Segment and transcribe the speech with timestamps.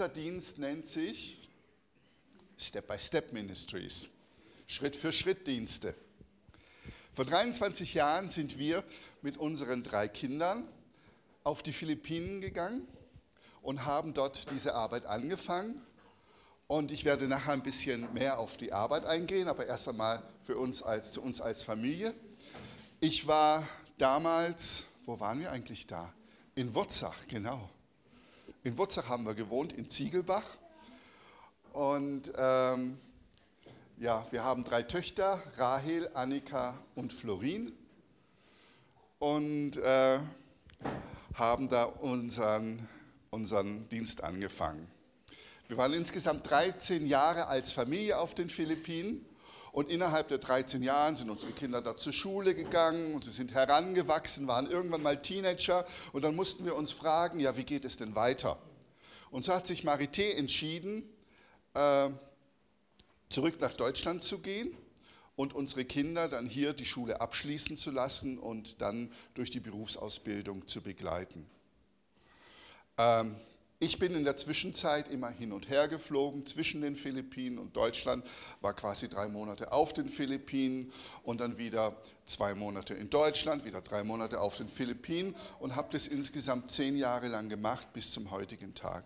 [0.00, 1.46] dieser Dienst nennt sich
[2.56, 4.08] Step-by-Step Ministries,
[4.66, 5.94] Schritt-für-Schritt-Dienste.
[7.12, 8.82] Vor 23 Jahren sind wir
[9.20, 10.66] mit unseren drei Kindern
[11.44, 12.88] auf die Philippinen gegangen
[13.60, 15.82] und haben dort diese Arbeit angefangen.
[16.66, 20.56] Und ich werde nachher ein bisschen mehr auf die Arbeit eingehen, aber erst einmal für
[20.56, 22.14] uns als, zu uns als Familie.
[23.00, 26.10] Ich war damals, wo waren wir eigentlich da?
[26.54, 27.68] In Wurzach, genau.
[28.62, 30.44] In Wurzach haben wir gewohnt, in Ziegelbach.
[31.72, 32.98] Und ähm,
[33.96, 37.72] ja, wir haben drei Töchter, Rahel, Annika und Florin.
[39.18, 40.18] Und äh,
[41.32, 42.86] haben da unseren,
[43.30, 44.86] unseren Dienst angefangen.
[45.68, 49.24] Wir waren insgesamt 13 Jahre als Familie auf den Philippinen
[49.72, 53.52] und innerhalb der 13 Jahre sind unsere Kinder da zur Schule gegangen und sie sind
[53.52, 57.96] herangewachsen, waren irgendwann mal Teenager und dann mussten wir uns fragen, ja, wie geht es
[57.96, 58.58] denn weiter?
[59.30, 61.04] Und so hat sich Marité entschieden,
[61.74, 62.10] äh,
[63.28, 64.76] zurück nach Deutschland zu gehen
[65.36, 70.66] und unsere Kinder dann hier die Schule abschließen zu lassen und dann durch die Berufsausbildung
[70.66, 71.48] zu begleiten.
[72.98, 73.36] Ähm,
[73.82, 78.24] ich bin in der Zwischenzeit immer hin und her geflogen zwischen den Philippinen und Deutschland,
[78.60, 80.92] war quasi drei Monate auf den Philippinen
[81.22, 85.88] und dann wieder zwei Monate in Deutschland, wieder drei Monate auf den Philippinen und habe
[85.92, 89.04] das insgesamt zehn Jahre lang gemacht bis zum heutigen Tag.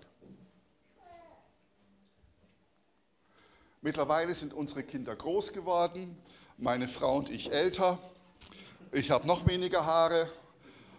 [3.81, 6.19] Mittlerweile sind unsere Kinder groß geworden,
[6.59, 8.01] meine Frau und ich älter.
[8.91, 10.29] Ich habe noch weniger Haare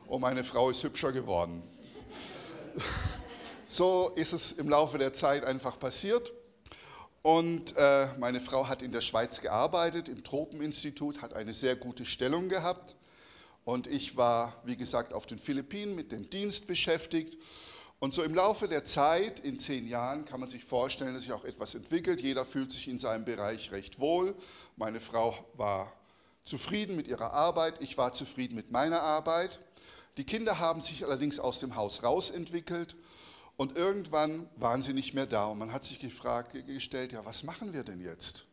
[0.08, 1.62] und meine Frau ist hübscher geworden.
[3.68, 6.32] So ist es im Laufe der Zeit einfach passiert.
[7.24, 12.06] Und äh, meine Frau hat in der Schweiz gearbeitet, im Tropeninstitut, hat eine sehr gute
[12.06, 12.96] Stellung gehabt.
[13.64, 17.40] Und ich war, wie gesagt, auf den Philippinen mit dem Dienst beschäftigt.
[17.98, 21.34] Und so im Laufe der Zeit, in zehn Jahren, kann man sich vorstellen, dass sich
[21.34, 22.22] auch etwas entwickelt.
[22.22, 24.36] Jeder fühlt sich in seinem Bereich recht wohl.
[24.76, 25.92] Meine Frau war
[26.44, 29.60] zufrieden mit ihrer Arbeit, ich war zufrieden mit meiner Arbeit.
[30.18, 32.96] Die Kinder haben sich allerdings aus dem Haus rausentwickelt
[33.58, 37.44] und irgendwann waren sie nicht mehr da und man hat sich gefragt, gestellt, ja, was
[37.44, 38.46] machen wir denn jetzt?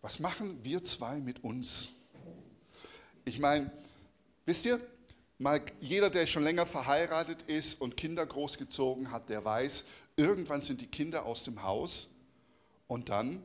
[0.00, 1.90] Was machen wir zwei mit uns?
[3.24, 3.70] Ich meine,
[4.44, 4.80] wisst ihr,
[5.38, 9.84] mal jeder, der schon länger verheiratet ist und Kinder großgezogen hat, der weiß,
[10.16, 12.08] irgendwann sind die Kinder aus dem Haus
[12.86, 13.42] und dann,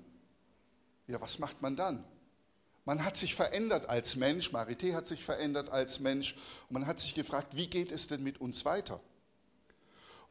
[1.08, 2.04] ja, was macht man dann?
[2.86, 6.36] Man hat sich verändert als Mensch, Marité hat sich verändert als Mensch
[6.70, 9.02] und man hat sich gefragt, wie geht es denn mit uns weiter?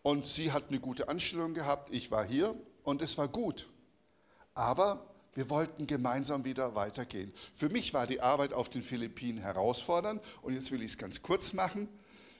[0.07, 3.69] Und sie hat eine gute Anstellung gehabt, ich war hier und es war gut.
[4.55, 7.35] Aber wir wollten gemeinsam wieder weitergehen.
[7.53, 11.23] Für mich war die Arbeit auf den Philippinen herausfordernd und jetzt will ich es ganz
[11.23, 11.89] kurz machen.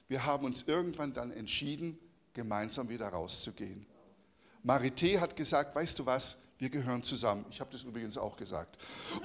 [0.07, 1.99] Wir haben uns irgendwann dann entschieden,
[2.31, 3.85] gemeinsam wieder rauszugehen.
[4.63, 7.43] Marité hat gesagt, weißt du was, wir gehören zusammen.
[7.49, 8.77] Ich habe das übrigens auch gesagt.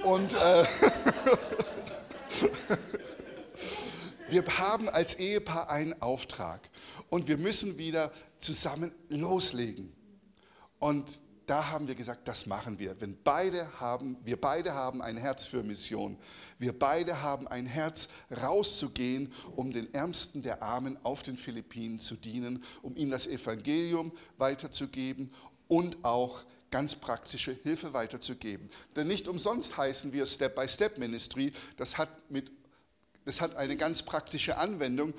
[0.03, 0.65] Und äh,
[4.33, 6.69] wir haben als Ehepaar einen Auftrag
[7.11, 9.93] und wir müssen wieder zusammen loslegen.
[10.79, 13.01] Und da haben wir gesagt, das machen wir.
[13.01, 16.17] Wenn beide haben, wir beide haben ein Herz für Mission.
[16.59, 22.15] Wir beide haben ein Herz rauszugehen, um den Ärmsten der Armen auf den Philippinen zu
[22.15, 25.31] dienen, um ihnen das Evangelium weiterzugeben
[25.69, 28.71] und auch ganz praktische Hilfe weiterzugeben.
[28.97, 31.53] Denn nicht umsonst heißen wir Step-by-Step-Ministry.
[31.77, 32.09] Das hat,
[33.25, 35.15] das hat eine ganz praktische Anwendung.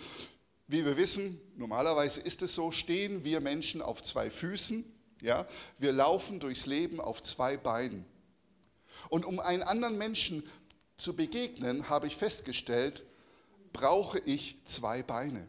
[0.67, 4.83] Wie wir wissen, normalerweise ist es so, stehen wir Menschen auf zwei Füßen.
[5.21, 5.45] Ja?
[5.77, 8.05] Wir laufen durchs Leben auf zwei Beinen.
[9.09, 10.43] Und um einen anderen Menschen
[10.97, 13.03] zu begegnen, habe ich festgestellt,
[13.71, 15.47] brauche ich zwei Beine.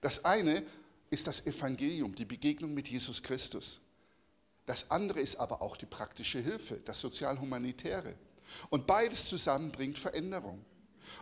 [0.00, 0.62] Das eine
[1.10, 3.80] ist das Evangelium, die Begegnung mit Jesus Christus.
[4.66, 8.14] Das andere ist aber auch die praktische Hilfe, das Sozialhumanitäre.
[8.68, 10.64] Und beides zusammen bringt Veränderung.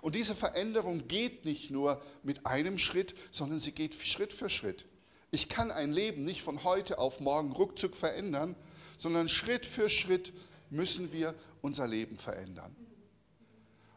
[0.03, 4.87] Und diese Veränderung geht nicht nur mit einem Schritt, sondern sie geht Schritt für Schritt.
[5.31, 8.56] Ich kann ein Leben nicht von heute auf morgen ruckzuck verändern,
[8.96, 10.32] sondern Schritt für Schritt
[10.70, 12.75] müssen wir unser Leben verändern.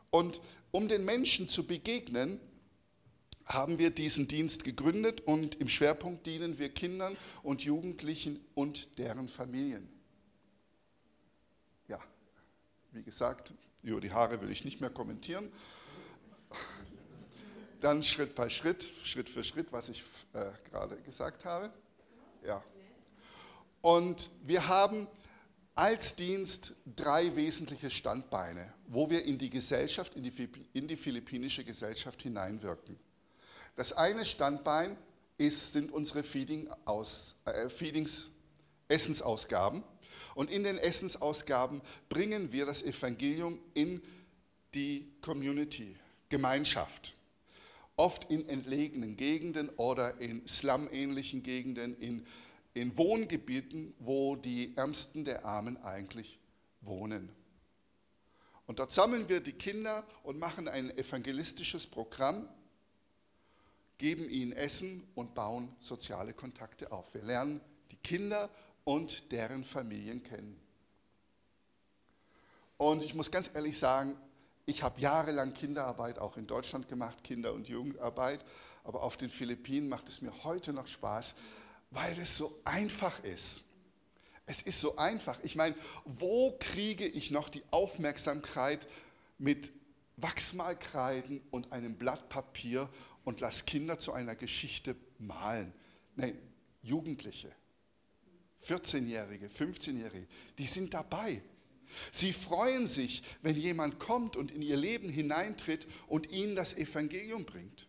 [0.09, 0.41] Und
[0.71, 2.39] um den Menschen zu begegnen,
[3.45, 9.27] haben wir diesen Dienst gegründet und im Schwerpunkt dienen wir Kindern und Jugendlichen und deren
[9.27, 9.89] Familien.
[11.87, 11.99] Ja,
[12.91, 13.53] wie gesagt,
[13.83, 15.51] über die Haare will ich nicht mehr kommentieren.
[17.79, 20.03] Dann Schritt bei Schritt, Schritt für Schritt, was ich
[20.33, 21.71] äh, gerade gesagt habe.
[22.45, 22.63] Ja.
[23.81, 25.07] Und wir haben
[25.73, 31.63] als Dienst drei wesentliche Standbeine, wo wir in die Gesellschaft, in die, in die philippinische
[31.63, 32.99] Gesellschaft hineinwirken.
[33.75, 34.97] Das eine Standbein
[35.37, 38.29] ist, sind unsere Feeding aus, äh, Feedings,
[38.87, 39.83] Essensausgaben.
[40.35, 44.01] Und in den Essensausgaben bringen wir das Evangelium in
[44.73, 45.97] die Community,
[46.31, 47.13] Gemeinschaft.
[47.97, 52.25] Oft in entlegenen Gegenden oder in slum-ähnlichen Gegenden, in,
[52.73, 56.39] in Wohngebieten, wo die Ärmsten der Armen eigentlich
[56.79, 57.29] wohnen.
[58.65, 62.47] Und dort sammeln wir die Kinder und machen ein evangelistisches Programm,
[63.97, 67.13] geben ihnen Essen und bauen soziale Kontakte auf.
[67.13, 67.61] Wir lernen
[67.91, 68.49] die Kinder
[68.83, 70.59] und deren Familien kennen.
[72.77, 74.15] Und ich muss ganz ehrlich sagen,
[74.65, 78.43] ich habe jahrelang Kinderarbeit auch in Deutschland gemacht, Kinder- und Jugendarbeit,
[78.83, 81.35] aber auf den Philippinen macht es mir heute noch Spaß,
[81.91, 83.63] weil es so einfach ist.
[84.45, 85.39] Es ist so einfach.
[85.43, 85.75] Ich meine,
[86.05, 88.87] wo kriege ich noch die Aufmerksamkeit
[89.37, 89.71] mit
[90.17, 92.89] Wachsmalkreiden und einem Blatt Papier
[93.23, 95.73] und lass Kinder zu einer Geschichte malen?
[96.15, 96.37] Nein,
[96.81, 97.51] Jugendliche,
[98.65, 100.27] 14-Jährige, 15-Jährige,
[100.57, 101.41] die sind dabei.
[102.11, 107.45] Sie freuen sich, wenn jemand kommt und in ihr Leben hineintritt und ihnen das Evangelium
[107.45, 107.87] bringt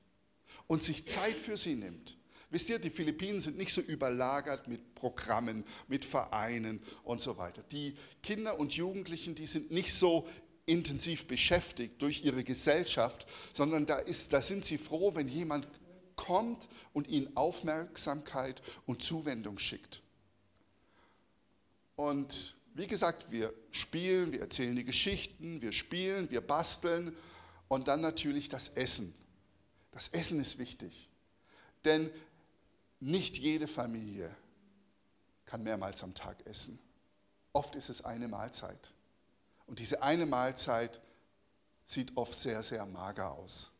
[0.66, 2.16] und sich Zeit für sie nimmt.
[2.50, 7.62] Wisst ihr, die Philippinen sind nicht so überlagert mit Programmen, mit Vereinen und so weiter.
[7.62, 10.28] Die Kinder und Jugendlichen, die sind nicht so
[10.66, 15.66] intensiv beschäftigt durch ihre Gesellschaft, sondern da, ist, da sind sie froh, wenn jemand
[16.14, 20.02] kommt und ihnen Aufmerksamkeit und Zuwendung schickt.
[21.96, 27.14] Und wie gesagt, wir spielen, wir erzählen die Geschichten, wir spielen, wir basteln
[27.68, 29.14] und dann natürlich das Essen.
[29.90, 31.08] Das Essen ist wichtig.
[31.84, 32.10] Denn
[33.00, 34.34] nicht jede Familie
[35.44, 36.78] kann mehrmals am Tag essen.
[37.52, 38.92] Oft ist es eine Mahlzeit.
[39.66, 41.00] Und diese eine Mahlzeit
[41.86, 43.70] sieht oft sehr, sehr mager aus.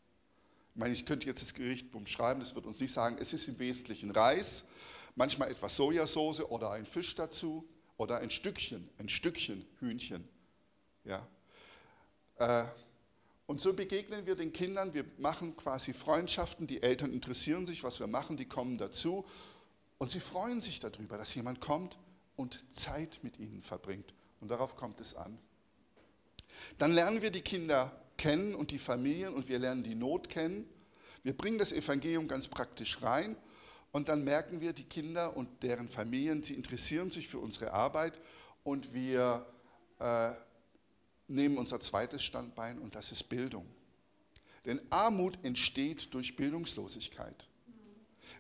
[0.74, 3.48] Ich meine, ich könnte jetzt das Gericht umschreiben, das wird uns nicht sagen, es ist
[3.48, 4.64] im Wesentlichen Reis,
[5.14, 10.28] manchmal etwas Sojasauce oder ein Fisch dazu oder ein Stückchen, ein Stückchen Hühnchen.
[11.04, 11.26] Ja.
[12.36, 12.64] Äh,
[13.46, 18.00] und so begegnen wir den Kindern, wir machen quasi Freundschaften, die Eltern interessieren sich, was
[18.00, 19.26] wir machen, die kommen dazu
[19.98, 21.98] und sie freuen sich darüber, dass jemand kommt
[22.36, 24.14] und Zeit mit ihnen verbringt.
[24.40, 25.38] Und darauf kommt es an.
[26.78, 30.68] Dann lernen wir die Kinder kennen und die Familien und wir lernen die Not kennen.
[31.22, 33.36] Wir bringen das Evangelium ganz praktisch rein
[33.92, 38.18] und dann merken wir, die Kinder und deren Familien, sie interessieren sich für unsere Arbeit
[38.64, 39.46] und wir
[40.00, 40.32] äh,
[41.28, 43.66] nehmen unser zweites Standbein und das ist Bildung.
[44.64, 47.48] Denn Armut entsteht durch Bildungslosigkeit.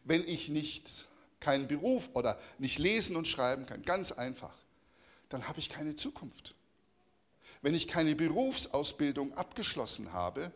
[0.04, 1.06] Wenn ich nicht
[1.38, 4.54] keinen Beruf oder nicht lesen und schreiben kann, ganz einfach,
[5.28, 6.54] dann habe ich keine Zukunft.
[7.60, 10.52] Wenn ich keine Berufsausbildung abgeschlossen habe,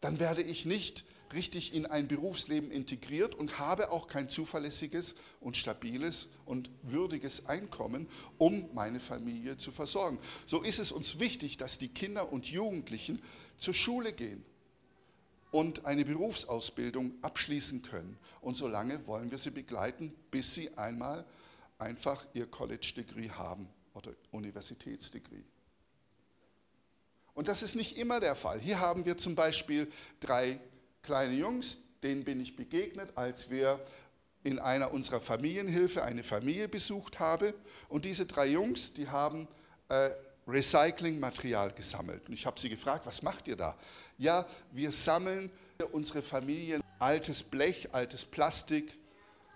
[0.00, 5.56] dann werde ich nicht richtig in ein Berufsleben integriert und habe auch kein zuverlässiges und
[5.56, 10.18] stabiles und würdiges Einkommen, um meine Familie zu versorgen.
[10.46, 13.22] So ist es uns wichtig, dass die Kinder und Jugendlichen
[13.58, 14.44] zur Schule gehen
[15.50, 18.18] und eine Berufsausbildung abschließen können.
[18.40, 21.24] Und so lange wollen wir sie begleiten, bis sie einmal
[21.78, 25.42] einfach ihr College-Degree haben oder Universitätsdegree.
[27.34, 28.60] Und das ist nicht immer der Fall.
[28.60, 29.90] Hier haben wir zum Beispiel
[30.20, 30.60] drei
[31.02, 33.80] kleine Jungs, denen bin ich begegnet, als wir
[34.42, 37.52] in einer unserer Familienhilfe eine Familie besucht haben.
[37.88, 39.48] Und diese drei Jungs, die haben
[39.88, 40.10] äh,
[40.46, 42.28] Recyclingmaterial gesammelt.
[42.28, 43.76] Und ich habe sie gefragt, was macht ihr da?
[44.18, 45.50] Ja, wir sammeln
[45.92, 48.96] unsere Familien altes Blech, altes Plastik,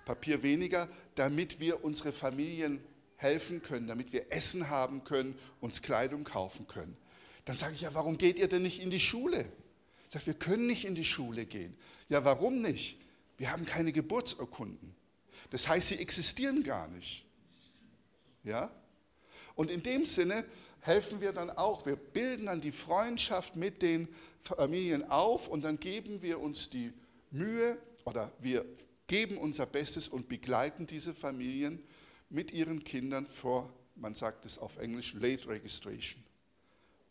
[0.05, 2.83] Papier weniger, damit wir unsere Familien
[3.17, 6.97] helfen können, damit wir Essen haben können, uns Kleidung kaufen können.
[7.47, 9.47] Dann sage ich ja, warum geht ihr denn nicht in die Schule?
[10.15, 11.77] Sagt, wir können nicht in die Schule gehen.
[12.09, 13.01] Ja, warum nicht?
[13.37, 14.95] Wir haben keine Geburtsurkunden.
[15.51, 17.27] Das heißt, sie existieren gar nicht.
[18.45, 18.71] Ja?
[19.57, 20.45] Und in dem Sinne
[20.83, 21.85] helfen wir dann auch.
[21.85, 24.07] Wir bilden dann die Freundschaft mit den
[24.45, 26.93] Familien auf und dann geben wir uns die
[27.33, 28.65] Mühe oder wir
[29.09, 31.83] geben unser Bestes und begleiten diese Familien
[32.31, 36.24] mit ihren Kindern vor, man sagt es auf Englisch, Late Registration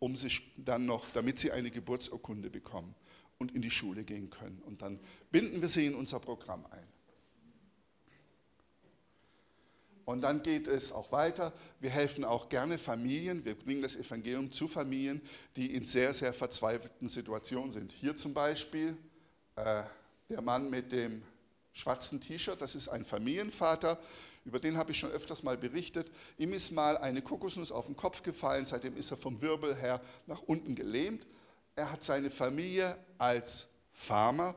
[0.03, 2.93] um sich dann noch, damit sie eine Geburtsurkunde bekommen
[3.38, 4.62] und in die Schule gehen können.
[4.65, 5.00] Und dann
[5.31, 6.88] binden wir sie in unser Programm ein.
[10.03, 11.53] Und dann geht es auch weiter.
[11.79, 13.45] Wir helfen auch gerne Familien.
[13.45, 15.22] Wir bringen das Evangelium zu Familien,
[15.55, 17.93] die in sehr, sehr verzweifelten Situationen sind.
[17.93, 18.98] Hier zum Beispiel
[19.55, 19.83] äh,
[20.29, 21.24] der Mann mit dem
[21.72, 23.98] schwarzen T-Shirt, das ist ein Familienvater,
[24.45, 26.12] über den habe ich schon öfters mal berichtet.
[26.38, 30.01] Ihm ist mal eine Kokosnuss auf den Kopf gefallen, seitdem ist er vom Wirbel her
[30.27, 31.25] nach unten gelähmt.
[31.75, 34.55] Er hat seine Familie als Farmer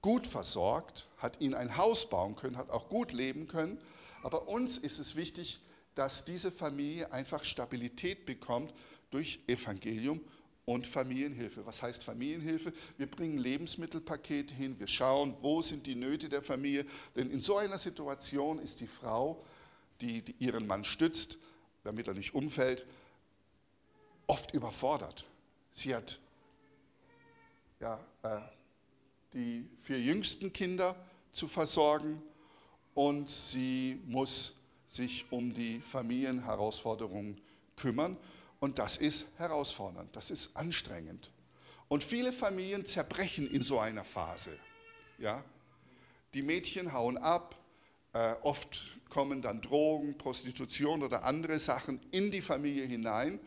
[0.00, 3.80] gut versorgt, hat ihnen ein Haus bauen können, hat auch gut leben können.
[4.22, 5.60] Aber uns ist es wichtig,
[5.94, 8.72] dass diese Familie einfach Stabilität bekommt
[9.10, 10.20] durch Evangelium
[10.66, 11.66] und Familienhilfe.
[11.66, 12.72] Was heißt Familienhilfe?
[12.96, 16.86] Wir bringen Lebensmittelpakete hin, wir schauen, wo sind die Nöte der Familie.
[17.16, 19.44] Denn in so einer Situation ist die Frau,
[20.00, 21.38] die, die ihren Mann stützt,
[21.82, 22.86] damit er nicht umfällt,
[24.26, 25.26] oft überfordert.
[25.72, 26.18] Sie hat
[27.80, 28.40] ja, äh,
[29.34, 30.96] die vier jüngsten Kinder
[31.32, 32.22] zu versorgen
[32.94, 34.54] und sie muss
[34.88, 37.40] sich um die Familienherausforderungen
[37.76, 38.16] kümmern.
[38.60, 41.30] Und das ist herausfordernd, das ist anstrengend.
[41.88, 44.56] Und viele Familien zerbrechen in so einer Phase.
[45.18, 45.44] Ja?
[46.32, 47.56] Die Mädchen hauen ab,
[48.12, 53.38] äh, oft kommen dann Drogen, Prostitution oder andere Sachen in die Familie hinein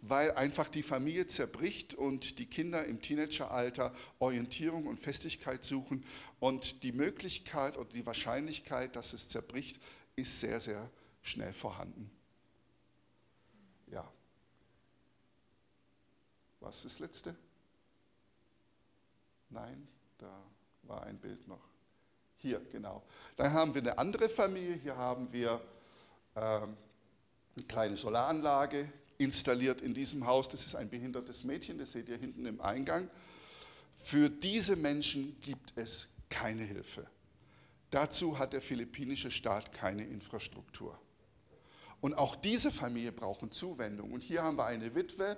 [0.00, 6.04] weil einfach die Familie zerbricht und die Kinder im Teenageralter Orientierung und Festigkeit suchen.
[6.38, 9.80] Und die Möglichkeit oder die Wahrscheinlichkeit, dass es zerbricht,
[10.14, 10.90] ist sehr, sehr
[11.22, 12.10] schnell vorhanden.
[13.90, 14.10] Ja.
[16.60, 17.36] Was ist das letzte?
[19.50, 19.88] Nein,
[20.18, 20.42] da
[20.82, 21.62] war ein Bild noch.
[22.36, 23.02] Hier, genau.
[23.36, 24.74] Dann haben wir eine andere Familie.
[24.74, 25.60] Hier haben wir
[26.36, 26.76] ähm,
[27.56, 30.48] eine kleine Solaranlage, installiert in diesem Haus.
[30.48, 33.10] Das ist ein behindertes Mädchen, das seht ihr hinten im Eingang.
[33.96, 37.06] Für diese Menschen gibt es keine Hilfe.
[37.90, 40.98] Dazu hat der philippinische Staat keine Infrastruktur.
[42.00, 44.12] Und auch diese Familie brauchen Zuwendung.
[44.12, 45.36] Und hier haben wir eine Witwe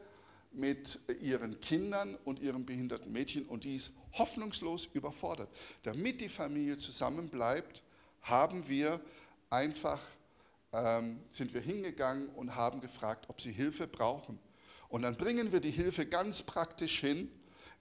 [0.52, 5.48] mit ihren Kindern und ihrem behinderten Mädchen und die ist hoffnungslos überfordert.
[5.82, 7.82] Damit die Familie zusammenbleibt,
[8.22, 9.00] haben wir
[9.48, 10.00] einfach
[10.72, 14.38] ähm, sind wir hingegangen und haben gefragt, ob sie Hilfe brauchen.
[14.88, 17.30] Und dann bringen wir die Hilfe ganz praktisch hin,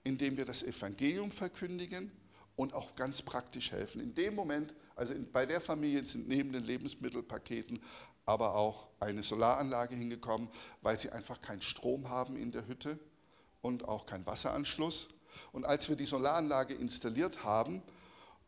[0.04, 2.10] indem wir das Evangelium verkündigen
[2.56, 4.00] und auch ganz praktisch helfen.
[4.00, 7.80] In dem Moment, also in, bei der Familie sind neben den Lebensmittelpaketen
[8.30, 10.48] aber auch eine Solaranlage hingekommen,
[10.82, 12.96] weil sie einfach keinen Strom haben in der Hütte
[13.60, 15.08] und auch keinen Wasseranschluss.
[15.50, 17.82] Und als wir die Solaranlage installiert haben,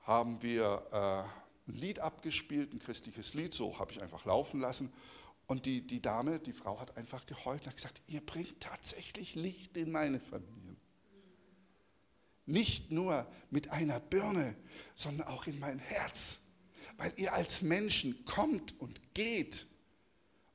[0.02, 4.92] haben wir äh, ein Lied abgespielt, ein christliches Lied, so habe ich einfach laufen lassen.
[5.48, 9.34] Und die, die Dame, die Frau hat einfach geheult und hat gesagt, ihr bringt tatsächlich
[9.34, 10.76] Licht in meine Familie.
[12.46, 14.54] Nicht nur mit einer Birne,
[14.94, 16.38] sondern auch in mein Herz,
[16.98, 19.66] weil ihr als Menschen kommt und geht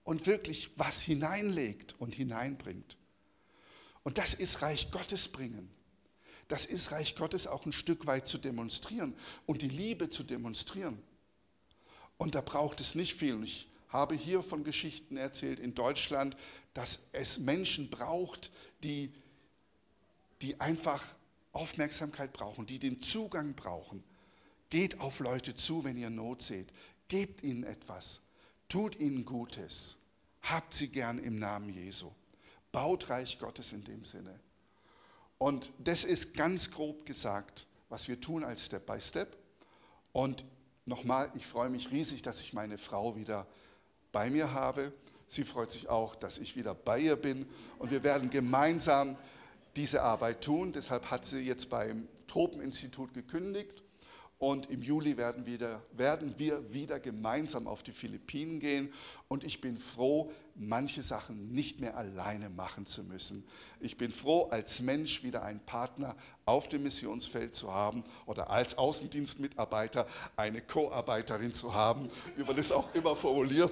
[0.08, 2.98] und wirklich was hineinlegt und hineinbringt.
[4.04, 5.70] Und das ist Reich Gottes bringen
[6.48, 9.14] das ist Reich Gottes auch ein Stück weit zu demonstrieren
[9.46, 11.02] und die Liebe zu demonstrieren.
[12.18, 13.44] Und da braucht es nicht viel.
[13.44, 16.38] Ich habe hier von Geschichten erzählt in Deutschland,
[16.74, 18.52] dass es Menschen braucht,
[18.84, 19.12] die,
[20.42, 21.04] die einfach
[21.52, 24.04] Aufmerksamkeit brauchen, die den Zugang brauchen.
[24.70, 26.68] Geht auf Leute zu, wenn ihr Not seht.
[27.08, 28.22] Gebt ihnen etwas.
[28.70, 29.98] Tut ihnen Gutes.
[30.42, 32.12] Habt sie gern im Namen Jesu.
[32.72, 34.40] Baut Reich Gottes in dem Sinne.
[35.38, 39.38] Und das ist ganz grob gesagt, was wir tun als Step by Step.
[40.12, 40.44] Und
[40.86, 43.48] nochmal, ich freue mich riesig, dass ich meine Frau wieder
[44.12, 44.92] bei mir habe.
[45.28, 47.46] Sie freut sich auch, dass ich wieder bei ihr bin.
[47.80, 49.18] Und wir werden gemeinsam
[49.76, 50.74] diese Arbeit tun.
[50.74, 53.84] Deshalb hat sie jetzt beim Tropeninstitut gekündigt
[54.40, 58.94] und im Juli werden, wieder, werden wir wieder gemeinsam auf die Philippinen gehen.
[59.28, 63.44] Und ich bin froh, manche Sachen nicht mehr alleine machen zu müssen.
[63.80, 66.16] Ich bin froh, als Mensch wieder einen Partner
[66.46, 72.72] auf dem Missionsfeld zu haben oder als Außendienstmitarbeiter eine Co-Arbeiterin zu haben, wie man das
[72.72, 73.72] auch immer formuliert.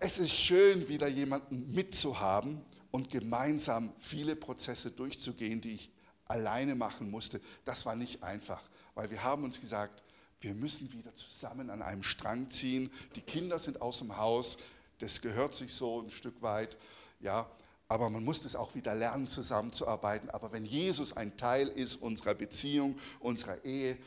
[0.00, 5.90] Es ist schön, wieder jemanden mitzuhaben und gemeinsam viele Prozesse durchzugehen, die ich
[6.26, 7.40] alleine machen musste.
[7.64, 8.62] Das war nicht einfach
[8.94, 10.02] weil wir haben uns gesagt,
[10.40, 12.90] wir müssen wieder zusammen an einem Strang ziehen.
[13.14, 14.58] Die Kinder sind aus dem Haus,
[14.98, 16.76] das gehört sich so ein Stück weit,
[17.20, 17.48] ja.
[17.88, 20.30] Aber man muss es auch wieder lernen, zusammenzuarbeiten.
[20.30, 23.98] Aber wenn Jesus ein Teil ist unserer Beziehung, unserer Ehe,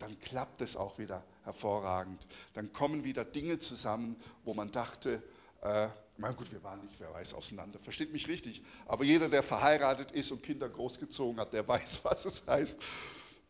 [0.00, 2.26] dann klappt es auch wieder hervorragend.
[2.54, 5.22] Dann kommen wieder Dinge zusammen, wo man dachte,
[5.62, 7.78] äh, mein gut, wir waren nicht, wer weiß, auseinander.
[7.78, 8.60] Versteht mich richtig.
[8.86, 12.76] Aber jeder, der verheiratet ist und Kinder großgezogen hat, der weiß, was es heißt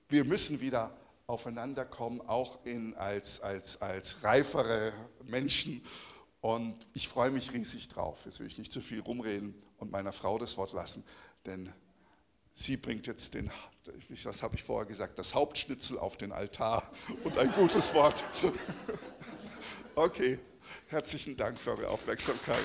[0.09, 0.97] wir müssen wieder
[1.27, 4.93] aufeinander kommen, auch in, als, als, als reifere
[5.25, 5.85] Menschen.
[6.41, 8.21] Und ich freue mich riesig drauf.
[8.25, 11.05] Jetzt will ich nicht zu viel rumreden und meiner Frau das Wort lassen,
[11.45, 11.73] denn
[12.55, 13.51] sie bringt jetzt den,
[14.25, 16.91] was habe ich vorher gesagt, das Hauptschnitzel auf den Altar
[17.25, 18.25] und ein gutes Wort.
[19.95, 20.39] Okay,
[20.87, 22.63] herzlichen Dank für eure Aufmerksamkeit.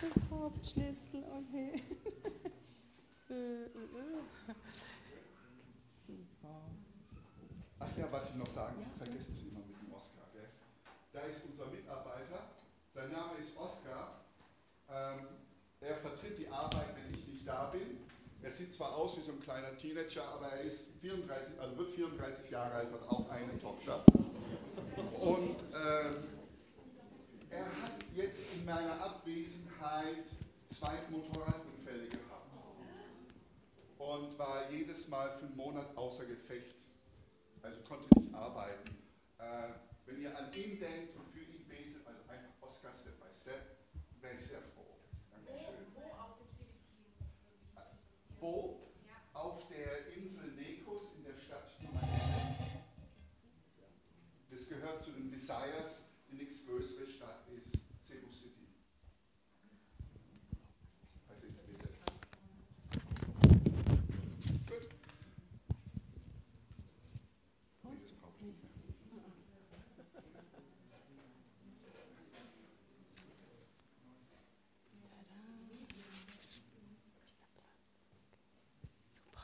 [0.00, 1.82] Das Hauptschnitzel, okay.
[3.28, 3.70] Äh, äh,
[8.40, 8.74] noch sagen?
[8.80, 10.24] Ich vergesse es immer mit dem Oscar.
[10.32, 10.48] Gell?
[11.12, 12.50] Da ist unser Mitarbeiter,
[12.94, 14.24] sein Name ist Oscar.
[14.88, 15.26] Ähm,
[15.80, 18.08] er vertritt die Arbeit, wenn ich nicht da bin.
[18.42, 21.90] Er sieht zwar aus wie so ein kleiner Teenager, aber er ist 34, also wird
[21.90, 24.04] 34 Jahre alt, hat auch eine Tochter.
[25.20, 26.28] Und ähm,
[27.50, 30.24] er hat jetzt in meiner Abwesenheit
[30.70, 32.54] zwei Motorradunfälle gehabt
[33.98, 36.76] und war jedes Mal für einen Monat außer Gefecht.
[37.62, 38.96] Also konnte nicht arbeiten.
[39.38, 39.42] Äh,
[40.06, 43.76] wenn ihr an ihn denkt und für ihn betet, also einfach Oscar Step by Step,
[44.20, 44.96] wäre ich sehr froh.
[45.32, 45.74] Dankeschön.
[48.38, 48.79] Wo,
[55.50, 57.80] Visayas, die nichts größere Stadt ist.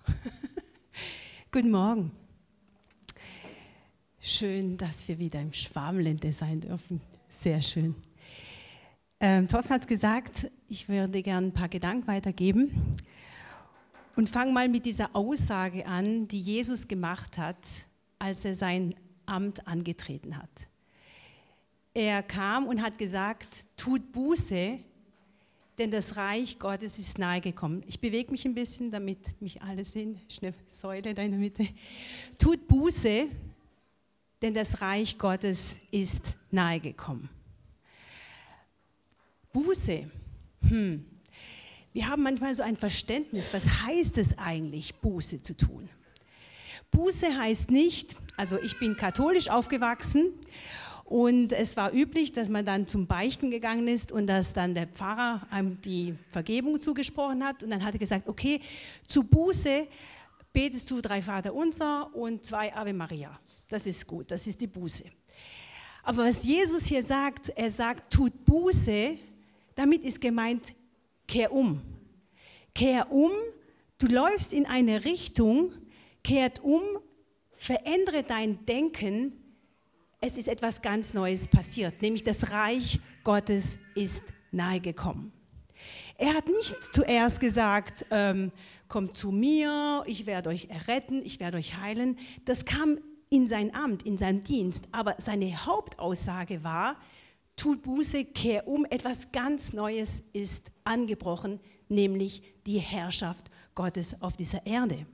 [1.51, 2.26] Guten Morgen.
[4.39, 7.01] Schön, dass wir wieder im Schwarmlände sein dürfen.
[7.31, 7.95] Sehr schön.
[9.19, 12.71] Ähm, Thorsten hat gesagt, ich würde gerne ein paar Gedanken weitergeben
[14.15, 17.57] und fange mal mit dieser Aussage an, die Jesus gemacht hat,
[18.19, 20.69] als er sein Amt angetreten hat.
[21.95, 24.79] Er kam und hat gesagt, tut Buße,
[25.79, 27.83] denn das Reich Gottes ist nahe gekommen.
[27.87, 30.21] Ich bewege mich ein bisschen, damit mich alle sehen.
[30.29, 31.67] Schnell Säule in der Mitte.
[32.39, 33.29] Tut Buße,
[34.43, 37.29] denn das Reich Gottes ist nahe gekommen.
[39.53, 40.11] Buße.
[40.69, 41.05] Hm.
[41.93, 45.89] Wir haben manchmal so ein Verständnis, was heißt es eigentlich, Buße zu tun?
[46.91, 50.33] Buße heißt nicht, also ich bin katholisch aufgewachsen
[51.07, 54.89] und es war üblich, dass man dann zum Beichten gegangen ist und dass dann der
[54.89, 57.63] Pfarrer einem die Vergebung zugesprochen hat.
[57.63, 58.61] Und dann hat er gesagt, okay,
[59.07, 59.87] zu Buße
[60.57, 63.39] betest du drei Vater unser und zwei Ave Maria.
[63.69, 65.05] Das ist gut, das ist die Buße.
[66.03, 69.19] Aber was Jesus hier sagt, er sagt, tut Buße,
[69.75, 70.73] damit ist gemeint,
[71.29, 71.83] kehr um.
[72.75, 73.33] Kehr um,
[73.99, 75.73] du läufst in eine Richtung,
[76.25, 76.81] kehrt um,
[77.55, 79.33] verändere dein Denken,
[80.23, 85.33] es ist etwas ganz Neues passiert, nämlich das Reich Gottes ist nahegekommen.
[86.17, 88.53] Er hat nicht zuerst gesagt, ähm,
[88.89, 92.19] kommt zu mir, ich werde euch erretten, ich werde euch heilen.
[92.45, 94.87] Das kam in sein Amt, in seinen Dienst.
[94.93, 96.97] Aber seine Hauptaussage war,
[97.57, 104.65] tut Buße, kehr um, etwas ganz Neues ist angebrochen, nämlich die Herrschaft Gottes auf dieser
[104.67, 105.07] Erde.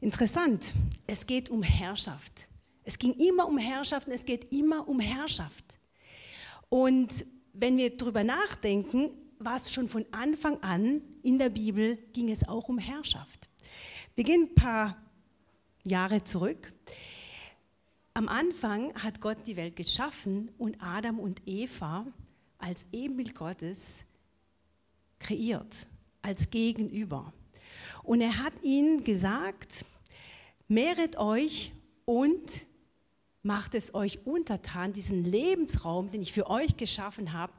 [0.00, 0.74] Interessant,
[1.06, 2.48] es geht um Herrschaft.
[2.82, 5.64] Es ging immer um Herrschaft und es geht immer um Herrschaft.
[6.68, 9.10] Und wenn wir darüber nachdenken,
[9.44, 13.48] war es schon von Anfang an in der Bibel, ging es auch um Herrschaft.
[14.14, 14.96] Wir gehen ein paar
[15.82, 16.72] Jahre zurück.
[18.14, 22.06] Am Anfang hat Gott die Welt geschaffen und Adam und Eva
[22.58, 24.04] als Ebenbild Gottes
[25.18, 25.86] kreiert,
[26.22, 27.32] als Gegenüber.
[28.02, 29.84] Und er hat ihnen gesagt,
[30.68, 31.72] mehret euch
[32.04, 32.66] und
[33.42, 37.52] macht es euch untertan, diesen Lebensraum, den ich für euch geschaffen habe,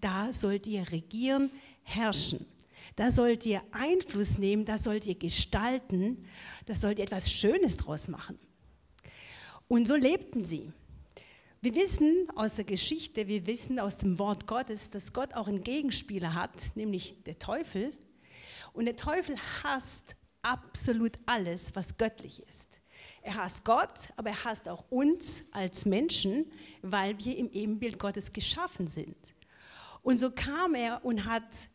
[0.00, 1.50] da sollt ihr regieren,
[1.82, 2.46] herrschen.
[2.96, 6.26] Da sollt ihr Einfluss nehmen, da sollt ihr gestalten,
[6.66, 8.38] da sollt ihr etwas Schönes draus machen.
[9.68, 10.72] Und so lebten sie.
[11.62, 15.62] Wir wissen aus der Geschichte, wir wissen aus dem Wort Gottes, dass Gott auch einen
[15.62, 17.92] Gegenspieler hat, nämlich der Teufel.
[18.72, 22.80] Und der Teufel hasst absolut alles, was göttlich ist.
[23.22, 26.46] Er hasst Gott, aber er hasst auch uns als Menschen,
[26.82, 29.16] weil wir im Ebenbild Gottes geschaffen sind.
[30.02, 31.68] Und so kam er und hat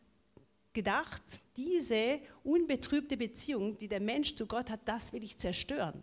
[0.72, 1.22] gedacht,
[1.56, 6.02] diese unbetrübte Beziehung, die der Mensch zu Gott hat, das will ich zerstören.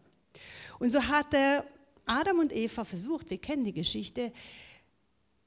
[0.80, 1.66] Und so hat er
[2.06, 4.34] Adam und Eva versucht, wir kennen die Geschichte,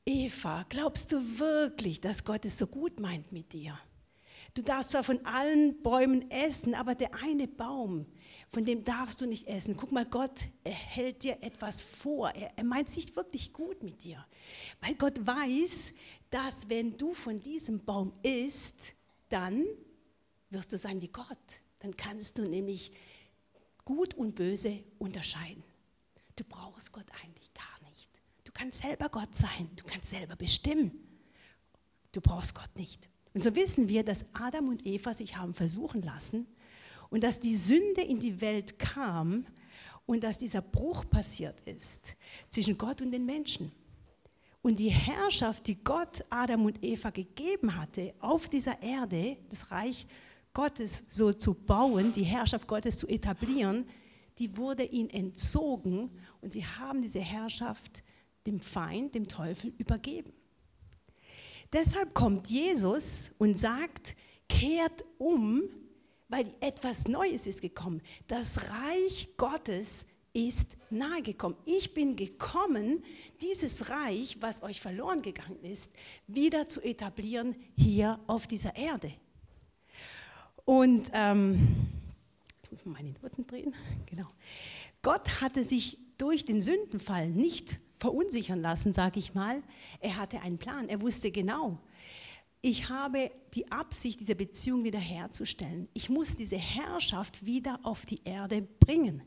[0.05, 3.77] Eva, glaubst du wirklich, dass Gott es so gut meint mit dir?
[4.55, 8.07] Du darfst zwar von allen Bäumen essen, aber der eine Baum,
[8.49, 9.77] von dem darfst du nicht essen.
[9.77, 12.31] Guck mal, Gott, er hält dir etwas vor.
[12.31, 14.25] Er, er meint es nicht wirklich gut mit dir.
[14.81, 15.93] Weil Gott weiß,
[16.37, 18.95] dass wenn du von diesem Baum isst,
[19.31, 19.65] dann
[20.51, 21.27] wirst du sein wie Gott.
[21.79, 22.93] Dann kannst du nämlich
[23.87, 25.65] gut und böse unterscheiden.
[26.37, 28.11] Du brauchst Gott eigentlich gar nicht.
[28.45, 29.71] Du kannst selber Gott sein.
[29.77, 30.93] Du kannst selber bestimmen.
[32.13, 33.09] Du brauchst Gott nicht.
[33.33, 36.47] Und so wissen wir, dass Adam und Eva sich haben versuchen lassen,
[37.09, 39.47] und dass die Sünde in die Welt kam
[40.07, 42.17] und dass dieser Bruch passiert ist
[42.51, 43.73] zwischen Gott und den Menschen.
[44.67, 50.09] Und die Herrschaft, die Gott Adam und Eva gegeben hatte, auf dieser Erde, das Reich
[50.53, 53.89] Gottes so zu bauen, die Herrschaft Gottes zu etablieren,
[54.41, 58.03] die wurde ihnen entzogen und sie haben diese Herrschaft
[58.45, 60.33] dem Feind, dem Teufel übergeben.
[61.73, 64.17] Deshalb kommt Jesus und sagt,
[64.49, 65.63] kehrt um,
[66.27, 68.03] weil etwas Neues ist gekommen.
[68.27, 70.05] Das Reich Gottes
[70.37, 71.57] ist nahegekommen.
[71.65, 73.03] Ich bin gekommen,
[73.41, 75.91] dieses Reich, was euch verloren gegangen ist,
[76.27, 79.13] wieder zu etablieren hier auf dieser Erde.
[80.67, 81.89] Und ähm,
[82.85, 83.75] meine Noten drehen.
[84.05, 84.29] Genau.
[85.01, 89.63] Gott hatte sich durch den Sündenfall nicht verunsichern lassen, sage ich mal.
[90.01, 90.89] Er hatte einen Plan.
[90.89, 91.79] Er wusste genau,
[92.61, 95.89] ich habe die Absicht, diese Beziehung wiederherzustellen.
[95.95, 99.23] Ich muss diese Herrschaft wieder auf die Erde bringen.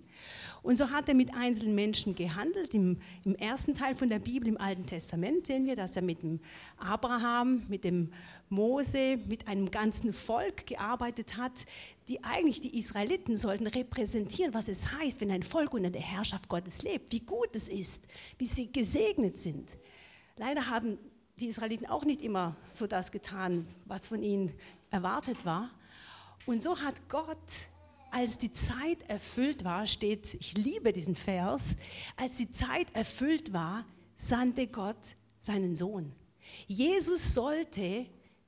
[0.62, 2.74] Und so hat er mit einzelnen Menschen gehandelt.
[2.74, 6.22] Im, Im, ersten Teil von der Bibel, im Alten Testament, sehen wir, dass er mit
[6.22, 6.40] dem
[6.78, 8.12] Abraham, mit dem
[8.50, 11.66] Mose, mit einem ganzen Volk gearbeitet hat,
[12.08, 16.50] die eigentlich die Israeliten sollten repräsentieren, was es heißt, wenn ein Volk unter der Herrschaft
[16.50, 18.04] Gottes lebt, wie gut es ist,
[18.38, 19.70] wie sie gesegnet sind.
[20.36, 20.98] Leider haben
[21.40, 24.52] die Israeliten auch nicht immer so das getan, was von ihnen
[24.90, 25.70] erwartet war.
[26.46, 27.38] Und so hat Gott,
[28.12, 31.76] als die Zeit erfüllt war, steht, ich liebe diesen Vers,
[32.18, 36.14] als die Zeit erfüllt war, sandte Gott seinen Sohn.
[36.68, 38.06] Jesus sollte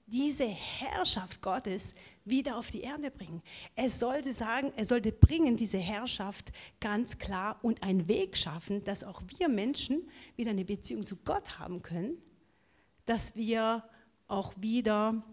[0.08, 1.94] diese Herrschaft Gottes
[2.26, 3.42] wieder auf die Erde bringen.
[3.76, 9.04] Er sollte sagen, er sollte bringen diese Herrschaft ganz klar und einen Weg schaffen, dass
[9.04, 12.18] auch wir Menschen wieder eine Beziehung zu Gott haben können
[13.06, 13.84] dass wir
[14.28, 15.24] auch wieder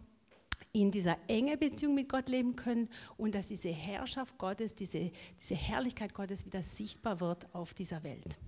[0.81, 5.11] in dieser enge Beziehung mit Gott leben können und dass diese Herrschaft Gottes, diese,
[5.41, 8.39] diese Herrlichkeit Gottes wieder sichtbar wird auf dieser Welt.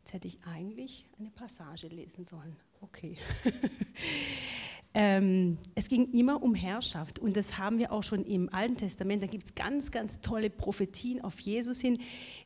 [0.00, 2.56] Jetzt hätte ich eigentlich eine Passage lesen sollen.
[2.80, 3.16] Okay.
[4.94, 9.22] ähm, es ging immer um Herrschaft und das haben wir auch schon im Alten Testament.
[9.22, 11.98] Da gibt es ganz, ganz tolle Prophetien auf Jesus hin.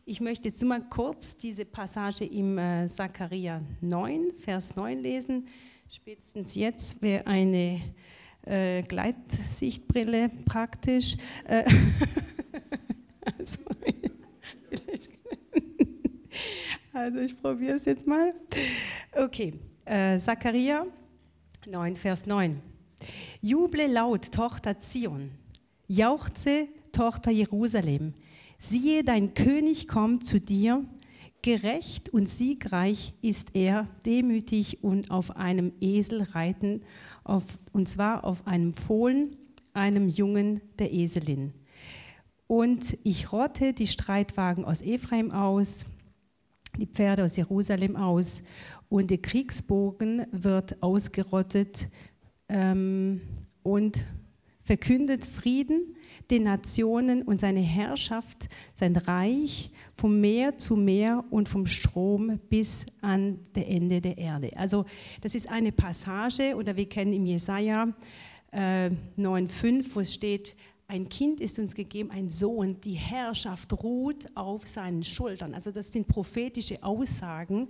[0.05, 5.47] Ich möchte jetzt nur mal kurz diese Passage im äh, Zachariah 9, Vers 9 lesen.
[5.89, 7.81] Spätestens jetzt wäre eine
[8.47, 11.17] äh, Gleitsichtbrille praktisch.
[11.45, 11.65] Äh,
[16.93, 18.35] also, ich probiere es jetzt mal.
[19.13, 20.87] Okay, äh, Zachariah
[21.67, 22.61] 9, Vers 9.
[23.41, 25.31] Juble laut, Tochter Zion.
[25.89, 28.15] Jauchze, Tochter Jerusalem.
[28.59, 30.85] Siehe, dein König kommt zu dir
[31.43, 36.83] Gerecht und siegreich ist er, demütig und auf einem Esel reiten,
[37.25, 39.37] auf, und zwar auf einem Fohlen,
[39.73, 41.53] einem Jungen der Eselin.
[42.47, 45.87] Und ich rotte die Streitwagen aus Ephraim aus,
[46.79, 48.43] die Pferde aus Jerusalem aus,
[48.89, 51.89] und der Kriegsbogen wird ausgerottet
[52.51, 53.23] ähm,
[53.63, 54.05] und
[54.65, 55.97] verkündet Frieden
[56.31, 62.87] den Nationen und seine Herrschaft, sein Reich vom Meer zu Meer und vom Strom bis
[63.01, 64.57] an das Ende der Erde.
[64.57, 64.87] Also
[65.21, 67.89] das ist eine Passage, oder wir kennen im Jesaja
[68.53, 70.55] äh, 9,5, wo es steht,
[70.89, 75.55] ein Kind ist uns gegeben, ein Sohn, die Herrschaft ruht auf seinen Schultern.
[75.55, 77.69] Also das sind prophetische Aussagen,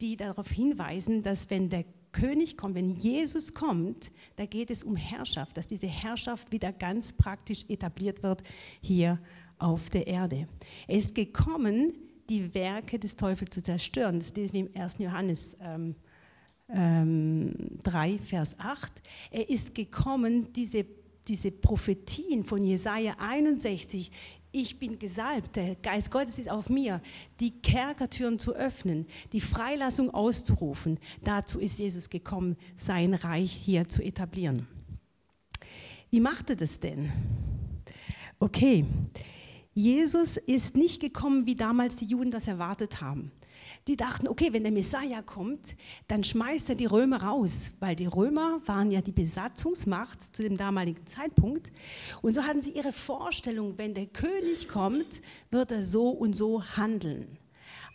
[0.00, 4.96] die darauf hinweisen, dass wenn der König kommt, wenn Jesus kommt, da geht es um
[4.96, 8.42] Herrschaft, dass diese Herrschaft wieder ganz praktisch etabliert wird
[8.80, 9.18] hier
[9.58, 10.48] auf der Erde.
[10.86, 11.92] Er ist gekommen,
[12.28, 14.18] die Werke des Teufels zu zerstören.
[14.18, 14.98] Das lesen wir im 1.
[14.98, 15.94] Johannes ähm,
[16.68, 18.92] ähm, 3, Vers 8.
[19.30, 20.86] Er ist gekommen, diese,
[21.26, 24.10] diese Prophetien von Jesaja 61
[24.52, 27.00] ich bin gesalbt, der Geist Gottes ist auf mir,
[27.38, 30.98] die Kerkertüren zu öffnen, die Freilassung auszurufen.
[31.22, 34.66] Dazu ist Jesus gekommen, sein Reich hier zu etablieren.
[36.10, 37.12] Wie macht er das denn?
[38.40, 38.84] Okay,
[39.72, 43.30] Jesus ist nicht gekommen, wie damals die Juden das erwartet haben.
[43.90, 45.74] Die dachten, okay, wenn der Messiah kommt,
[46.06, 50.56] dann schmeißt er die Römer raus, weil die Römer waren ja die Besatzungsmacht zu dem
[50.56, 51.72] damaligen Zeitpunkt.
[52.22, 56.62] Und so hatten sie ihre Vorstellung, wenn der König kommt, wird er so und so
[56.62, 57.36] handeln.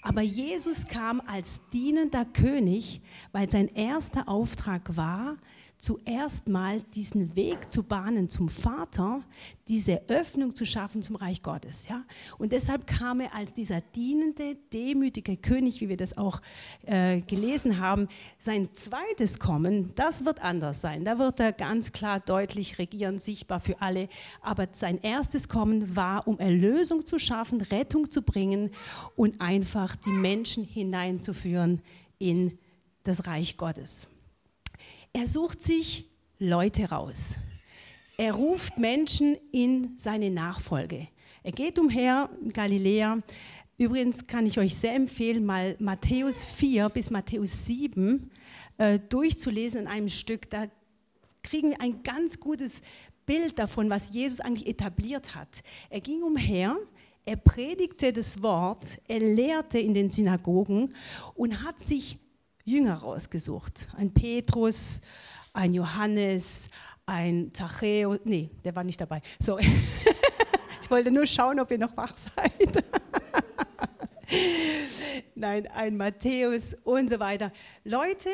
[0.01, 2.99] Aber Jesus kam als dienender König,
[3.31, 5.38] weil sein erster Auftrag war,
[5.86, 9.21] zuerst mal diesen Weg zu bahnen zum Vater,
[9.67, 11.88] diese Öffnung zu schaffen zum Reich Gottes.
[11.88, 12.04] Ja?
[12.39, 16.41] Und deshalb kam er als dieser dienende, demütige König, wie wir das auch
[16.88, 18.08] äh, gelesen haben.
[18.39, 21.06] Sein zweites Kommen, das wird anders sein.
[21.06, 24.10] Da wird er ganz klar deutlich regieren, sichtbar für alle.
[24.41, 28.71] Aber sein erstes Kommen war, um Erlösung zu schaffen, Rettung zu bringen
[29.15, 31.82] und einfach die Menschen hineinzuführen
[32.17, 32.58] in
[33.04, 34.10] das Reich Gottes.
[35.15, 37.36] Er sucht sich Leute raus.
[38.17, 41.08] Er ruft Menschen in seine Nachfolge.
[41.41, 43.19] Er geht umher in Galiläa.
[43.78, 48.30] Übrigens kann ich euch sehr empfehlen, mal Matthäus 4 bis Matthäus 7
[48.78, 50.49] äh, durchzulesen in einem Stück.
[50.49, 50.67] Da
[51.43, 52.82] kriegen wir ein ganz gutes
[53.25, 55.63] Bild davon, was Jesus eigentlich etabliert hat.
[55.89, 56.75] Er ging umher,
[57.23, 60.93] er predigte das Wort, er lehrte in den Synagogen
[61.36, 62.19] und hat sich
[62.65, 63.88] Jünger rausgesucht.
[63.95, 65.01] Ein Petrus,
[65.54, 66.67] ein Johannes,
[67.06, 68.19] ein Zachäus.
[68.23, 69.21] Nee, der war nicht dabei.
[69.39, 69.60] So.
[70.82, 72.84] ich wollte nur schauen, ob ihr noch wach seid.
[75.36, 77.51] Nein, ein Matthäus und so weiter.
[77.84, 78.30] Leute,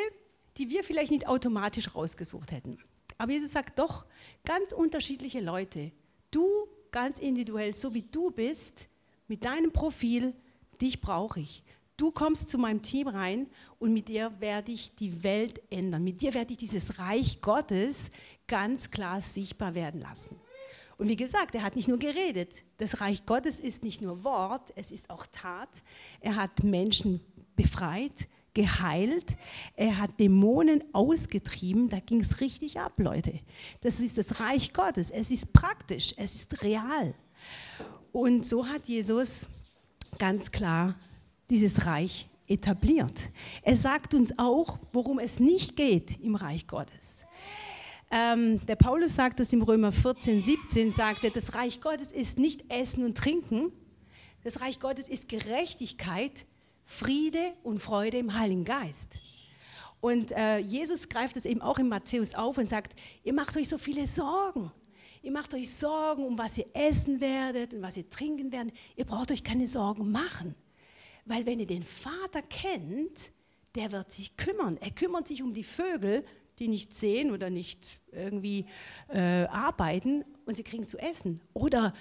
[0.58, 2.78] die wir vielleicht nicht automatisch rausgesucht hätten.
[3.17, 4.06] Aber Jesus sagt doch,
[4.46, 5.91] ganz unterschiedliche Leute.
[6.32, 6.48] Du
[6.91, 8.88] ganz individuell, so wie du bist,
[9.28, 10.34] mit deinem Profil,
[10.80, 11.63] dich brauche ich
[12.02, 16.04] du kommst zu meinem Team rein und mit dir werde ich die Welt ändern.
[16.04, 18.10] Mit dir werde ich dieses Reich Gottes
[18.48, 20.36] ganz klar sichtbar werden lassen.
[20.98, 22.64] Und wie gesagt, er hat nicht nur geredet.
[22.78, 25.70] Das Reich Gottes ist nicht nur Wort, es ist auch Tat.
[26.20, 27.22] Er hat Menschen
[27.56, 29.36] befreit, geheilt.
[29.76, 31.90] Er hat Dämonen ausgetrieben.
[31.90, 33.40] Da ging es richtig ab, Leute.
[33.82, 35.12] Das ist das Reich Gottes.
[35.12, 37.14] Es ist praktisch, es ist real.
[38.12, 39.48] Und so hat Jesus
[40.18, 40.96] ganz klar
[41.52, 43.30] dieses Reich etabliert.
[43.62, 47.26] Er sagt uns auch, worum es nicht geht im Reich Gottes.
[48.10, 52.72] Ähm, der Paulus sagt es im Römer 14, 17, sagte, das Reich Gottes ist nicht
[52.72, 53.72] Essen und Trinken,
[54.44, 56.46] das Reich Gottes ist Gerechtigkeit,
[56.84, 59.18] Friede und Freude im Heiligen Geist.
[60.02, 63.70] Und äh, Jesus greift es eben auch in Matthäus auf und sagt, ihr macht euch
[63.70, 64.72] so viele Sorgen.
[65.22, 68.74] Ihr macht euch Sorgen, um was ihr essen werdet und was ihr trinken werdet.
[68.96, 70.56] Ihr braucht euch keine Sorgen machen.
[71.25, 73.31] Weil wenn ihr den Vater kennt,
[73.75, 74.77] der wird sich kümmern.
[74.77, 76.25] Er kümmert sich um die Vögel,
[76.60, 78.65] die nicht sehen oder nicht irgendwie
[79.10, 81.41] äh, arbeiten und sie kriegen zu essen.
[81.53, 81.93] Oder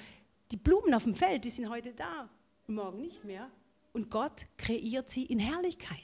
[0.51, 2.29] die Blumen auf dem Feld, die sind heute da,
[2.67, 3.51] morgen nicht mehr.
[3.93, 5.99] Und Gott kreiert sie in Herrlichkeit.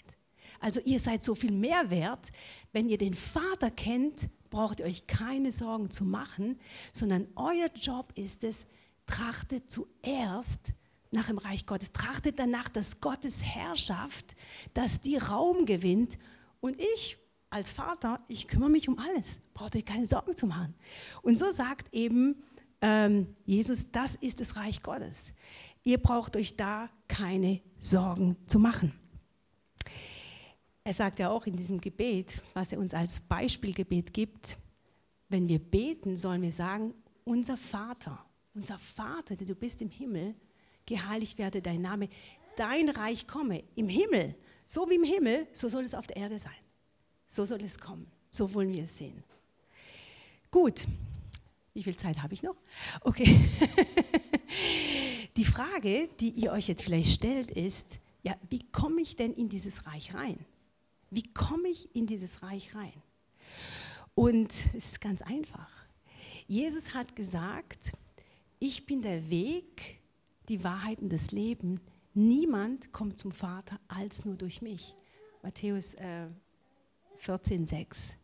[0.61, 2.33] Also ihr seid so viel mehr wert.
[2.72, 6.59] Wenn ihr den Vater kennt, braucht ihr euch keine Sorgen zu machen,
[6.92, 8.66] sondern euer Job ist es,
[9.07, 10.72] trachtet zuerst
[11.11, 11.92] nach dem Reich Gottes.
[11.92, 14.37] Trachtet danach, dass Gottes Herrschaft,
[14.75, 16.19] dass die Raum gewinnt.
[16.61, 17.19] Und ich
[17.51, 19.38] als Vater, ich kümmere mich um alles.
[19.55, 20.75] Braucht euch keine Sorgen zu machen.
[21.23, 22.42] Und so sagt eben
[22.81, 25.27] ähm, Jesus, das ist das Reich Gottes.
[25.85, 28.92] Ihr braucht euch da keine Sorgen zu machen.
[30.85, 34.59] Er sagt ja auch in diesem Gebet, was er uns als Beispielgebet gibt,
[35.29, 40.35] wenn wir beten, sollen wir sagen, unser Vater, unser Vater, der du bist im Himmel,
[40.87, 42.09] geheiligt werde dein Name,
[42.57, 44.35] dein Reich komme im Himmel.
[44.66, 46.53] So wie im Himmel, so soll es auf der Erde sein.
[47.29, 48.11] So soll es kommen.
[48.31, 49.22] So wollen wir es sehen.
[50.51, 50.87] Gut,
[51.75, 52.57] wie viel Zeit habe ich noch?
[53.03, 53.38] Okay.
[55.37, 59.49] die Frage, die ihr euch jetzt vielleicht stellt, ist, ja, wie komme ich denn in
[59.49, 60.38] dieses Reich rein?
[61.11, 62.92] Wie komme ich in dieses Reich rein?
[64.14, 65.70] Und es ist ganz einfach.
[66.49, 67.92] Jesus hat gesagt,
[68.59, 70.01] ich bin der Weg,
[70.49, 71.81] die Wahrheiten des Lebens.
[72.15, 74.95] Niemand kommt zum Vater als nur durch mich.
[75.43, 76.27] Matthäus äh,
[77.19, 78.15] 14, 6.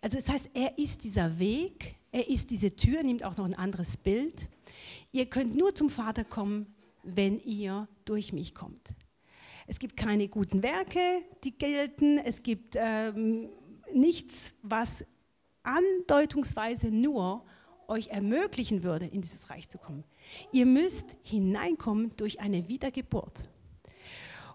[0.00, 3.54] Also das heißt, er ist dieser Weg, er ist diese Tür, nimmt auch noch ein
[3.54, 4.48] anderes Bild.
[5.12, 8.94] Ihr könnt nur zum Vater kommen, wenn ihr durch mich kommt.
[9.66, 12.18] Es gibt keine guten Werke, die gelten.
[12.18, 13.48] Es gibt ähm,
[13.92, 15.04] nichts, was
[15.62, 17.44] andeutungsweise nur
[17.86, 20.04] euch ermöglichen würde, in dieses Reich zu kommen.
[20.52, 23.48] Ihr müsst hineinkommen durch eine Wiedergeburt.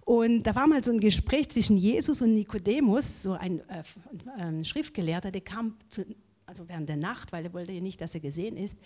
[0.06, 5.32] Und da war mal so ein Gespräch zwischen Jesus und Nikodemus, so ein, äh, Schriftgelehrter,
[5.32, 6.06] der kam zu,
[6.46, 8.78] also während der Nacht, weil er wollte ja nicht, dass er gesehen ist,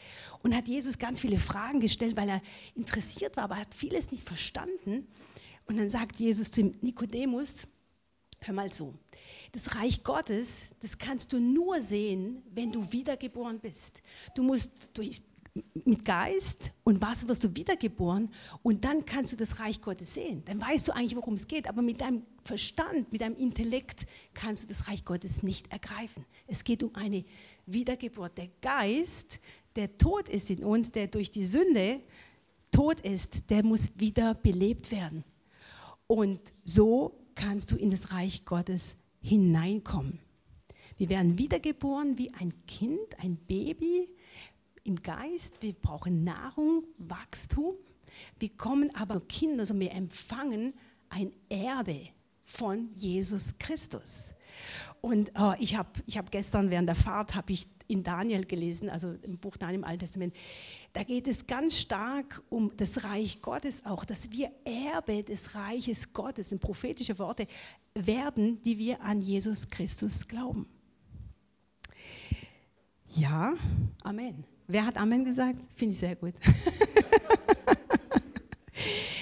[0.44, 2.42] und hat Jesus ganz viele Fragen gestellt, weil er
[2.74, 5.08] interessiert war, aber er hat vieles nicht verstanden.
[5.66, 7.68] Und dann sagt Jesus zu ihm, Nikodemus,
[8.40, 8.98] hör mal zu,
[9.52, 14.02] das Reich Gottes, das kannst du nur sehen, wenn du wiedergeboren bist.
[14.36, 15.22] Du musst durch
[15.86, 18.30] mit Geist und Wasser wirst du wiedergeboren
[18.62, 20.44] und dann kannst du das Reich Gottes sehen.
[20.46, 24.64] Dann weißt du eigentlich, worum es geht, aber mit deinem Verstand, mit deinem Intellekt kannst
[24.64, 26.26] du das Reich Gottes nicht ergreifen.
[26.48, 27.26] Es geht um eine
[27.66, 28.38] Wiedergeburt.
[28.38, 29.40] Der Geist,
[29.76, 32.02] der tot ist in uns, der durch die Sünde
[32.72, 35.24] tot ist, der muss wieder belebt werden.
[36.08, 40.20] Und so kannst du in das Reich Gottes hineinkommen.
[40.98, 44.10] Wir werden wiedergeboren wie ein Kind, ein Baby
[44.84, 45.62] im Geist.
[45.62, 47.76] Wir brauchen Nahrung, Wachstum.
[48.40, 50.74] Wir kommen aber Kinder, also wir empfangen
[51.10, 52.10] ein Erbe
[52.46, 54.30] von Jesus Christus.
[55.02, 58.90] Und äh, ich habe ich hab gestern während der Fahrt habe ich in Daniel gelesen,
[58.90, 60.36] also im Buch Daniel im Alten Testament.
[60.94, 66.14] Da geht es ganz stark um das Reich Gottes auch, dass wir Erbe des Reiches
[66.14, 67.48] Gottes, sind prophetische Worte,
[67.96, 70.68] werden, die wir an Jesus Christus glauben.
[73.08, 73.54] Ja,
[74.04, 74.44] Amen.
[74.72, 75.58] Wer hat Amen gesagt?
[75.74, 76.36] Finde ich sehr gut.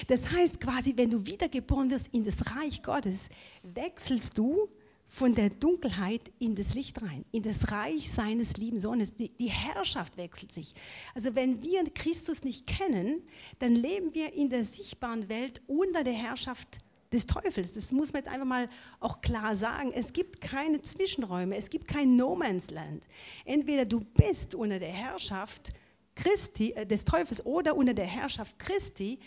[0.08, 3.30] das heißt quasi, wenn du wiedergeboren wirst in das Reich Gottes,
[3.62, 4.68] wechselst du
[5.08, 9.16] von der Dunkelheit in das Licht rein, in das Reich seines lieben Sohnes.
[9.16, 10.74] Die, die, Herrschaft wechselt sich.
[11.14, 13.22] Also wenn wir Christus nicht kennen,
[13.58, 16.80] dann leben wir in der sichtbaren Welt unter der Herrschaft
[17.12, 17.72] des Teufels.
[17.72, 18.68] Das muss man jetzt einfach mal
[19.00, 19.92] auch klar sagen.
[19.94, 23.02] Es gibt keine Zwischenräume, es gibt kein No Man's Land.
[23.44, 25.72] Entweder du bist unter der Herrschaft
[26.14, 29.18] Christi, äh, des Teufels oder unter der Herrschaft Christi.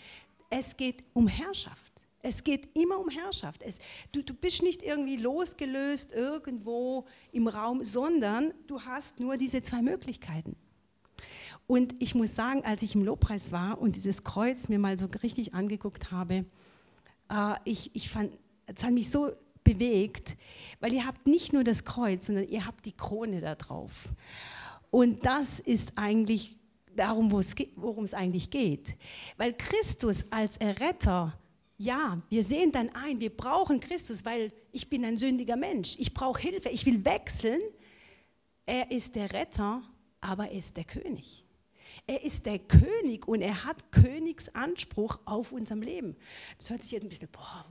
[0.50, 1.92] Es geht um Herrschaft.
[2.24, 3.62] Es geht immer um Herrschaft.
[3.62, 3.80] Es,
[4.12, 9.82] du, du bist nicht irgendwie losgelöst irgendwo im Raum, sondern du hast nur diese zwei
[9.82, 10.54] Möglichkeiten.
[11.66, 15.06] Und ich muss sagen, als ich im Lobpreis war und dieses Kreuz mir mal so
[15.22, 16.44] richtig angeguckt habe,
[17.30, 18.32] äh, ich, ich fand,
[18.66, 19.30] es hat mich so
[19.64, 20.36] bewegt,
[20.80, 23.92] weil ihr habt nicht nur das Kreuz, sondern ihr habt die Krone da drauf.
[24.90, 26.58] Und das ist eigentlich
[26.94, 28.96] darum, worum es eigentlich geht.
[29.36, 31.38] Weil Christus als Erretter
[31.82, 35.96] ja, wir sehen dann ein, wir brauchen Christus, weil ich bin ein sündiger Mensch.
[35.98, 37.60] Ich brauche Hilfe, ich will wechseln.
[38.66, 39.82] Er ist der Retter,
[40.20, 41.41] aber er ist der König.
[42.06, 46.16] Er ist der König und er hat Königsanspruch auf unserem Leben.
[46.58, 47.64] Das hört sich jetzt ein bisschen, boah,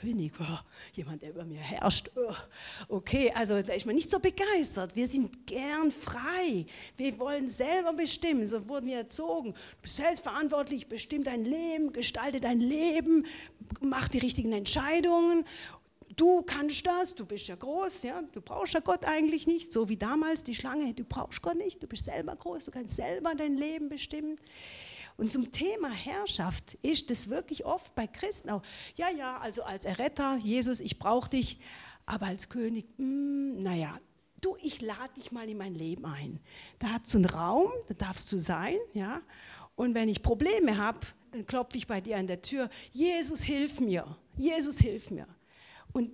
[0.00, 0.58] König, oh,
[0.92, 2.10] jemand, der über mir herrscht.
[2.14, 2.34] Oh,
[2.88, 4.94] okay, also da ist man nicht so begeistert.
[4.94, 6.66] Wir sind gern frei.
[6.96, 8.46] Wir wollen selber bestimmen.
[8.48, 9.52] So wurden wir erzogen.
[9.52, 13.26] Du bist selbstverantwortlich, bestimm dein Leben, gestalte dein Leben,
[13.80, 15.44] mach die richtigen Entscheidungen.
[16.18, 19.88] Du kannst das, du bist ja groß, ja, du brauchst ja Gott eigentlich nicht, so
[19.88, 23.36] wie damals die Schlange, du brauchst Gott nicht, du bist selber groß, du kannst selber
[23.36, 24.36] dein Leben bestimmen.
[25.16, 28.62] Und zum Thema Herrschaft ist es wirklich oft bei Christen auch,
[28.96, 31.60] ja, ja, also als Erretter, Jesus, ich brauche dich,
[32.04, 33.96] aber als König, hm, naja,
[34.40, 36.40] du, ich lade dich mal in mein Leben ein.
[36.80, 39.22] Da hat so einen Raum, da darfst du sein, ja.
[39.76, 40.98] Und wenn ich Probleme habe,
[41.30, 44.04] dann klopfe ich bei dir an der Tür, Jesus, hilf mir,
[44.36, 45.28] Jesus, hilf mir.
[45.98, 46.12] Und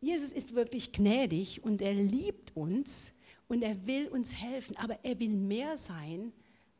[0.00, 3.12] Jesus ist wirklich gnädig und er liebt uns
[3.48, 6.32] und er will uns helfen, aber er will mehr sein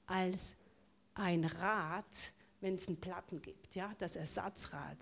[0.06, 0.56] als
[1.12, 2.06] ein Rad,
[2.62, 4.96] wenn es einen Platten gibt, ja, das Ersatzrad.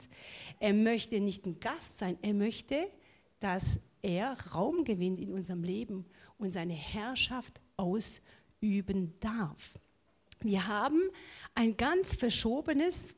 [0.59, 2.89] Er möchte nicht ein Gast sein, er möchte,
[3.39, 6.07] dass er Raum gewinnt in unserem Leben
[6.39, 9.79] und seine Herrschaft ausüben darf.
[10.41, 11.01] Wir haben
[11.55, 13.15] ein ganz verschobenes,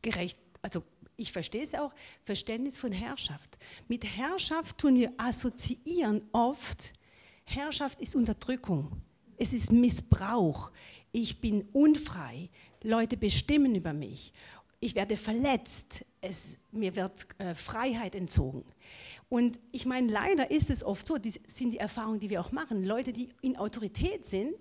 [0.00, 0.82] gerecht, also
[1.16, 3.58] ich verstehe es auch, Verständnis von Herrschaft.
[3.88, 6.92] Mit Herrschaft tun wir assoziieren oft,
[7.44, 8.90] Herrschaft ist Unterdrückung,
[9.36, 10.70] es ist Missbrauch,
[11.12, 12.50] ich bin unfrei,
[12.82, 14.32] Leute bestimmen über mich,
[14.80, 18.64] ich werde verletzt, es, mir wird äh, Freiheit entzogen.
[19.28, 22.52] Und ich meine, leider ist es oft so, das sind die Erfahrungen, die wir auch
[22.52, 24.54] machen, Leute, die in Autorität sind,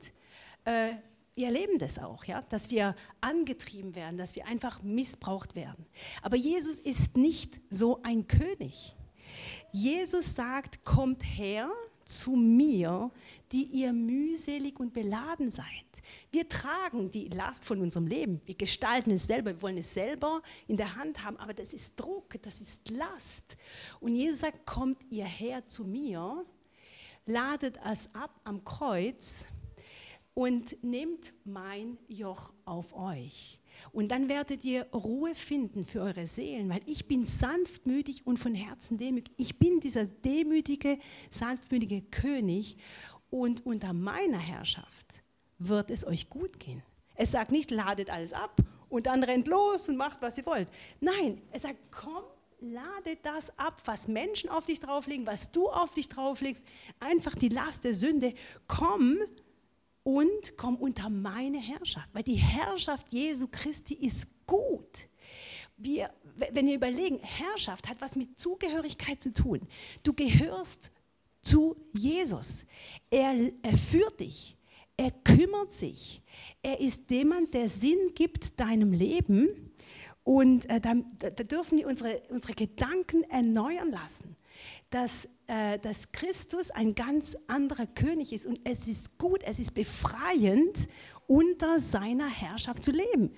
[0.64, 0.94] äh,
[1.36, 5.86] wir erleben das auch, ja, dass wir angetrieben werden, dass wir einfach missbraucht werden.
[6.22, 8.96] Aber Jesus ist nicht so ein König.
[9.72, 11.70] Jesus sagt, kommt her
[12.06, 13.12] zu mir,
[13.52, 15.66] die ihr mühselig und beladen seid.
[16.32, 18.42] Wir tragen die Last von unserem Leben.
[18.46, 19.52] Wir gestalten es selber.
[19.52, 21.38] Wir wollen es selber in der Hand haben.
[21.38, 23.58] Aber das ist Druck, das ist Last.
[24.00, 26.46] Und Jesus sagt, kommt ihr her zu mir,
[27.26, 29.46] ladet es ab am Kreuz
[30.36, 33.60] und nehmt mein Joch auf euch.
[33.92, 38.54] Und dann werdet ihr Ruhe finden für eure Seelen, weil ich bin sanftmütig und von
[38.54, 39.34] Herzen demütig.
[39.38, 41.00] Ich bin dieser demütige,
[41.32, 42.78] sanftmütige König
[43.30, 45.24] und unter meiner Herrschaft
[45.58, 46.84] wird es euch gut gehen.
[47.16, 50.68] Es sagt nicht, ladet alles ab und dann rennt los und macht, was ihr wollt.
[51.00, 52.24] Nein, es sagt, komm,
[52.60, 56.64] lade das ab, was Menschen auf dich drauflegen, was du auf dich drauflegst,
[57.00, 58.34] einfach die Last der Sünde.
[58.68, 59.18] Komm
[60.06, 65.10] und komm unter meine Herrschaft, weil die Herrschaft Jesu Christi ist gut.
[65.78, 66.12] Wir,
[66.52, 69.62] wenn wir überlegen, Herrschaft hat was mit Zugehörigkeit zu tun.
[70.04, 70.92] Du gehörst
[71.42, 72.66] zu Jesus.
[73.10, 74.56] Er, er führt dich.
[74.96, 76.22] Er kümmert sich.
[76.62, 79.74] Er ist jemand, der Sinn gibt deinem Leben.
[80.24, 84.36] Und äh, da, da, dürfen wir unsere, unsere Gedanken erneuern lassen,
[84.90, 88.46] dass, äh, dass Christus ein ganz anderer König ist.
[88.46, 90.88] Und es ist gut, es ist befreiend,
[91.28, 93.34] unter seiner Herrschaft zu leben.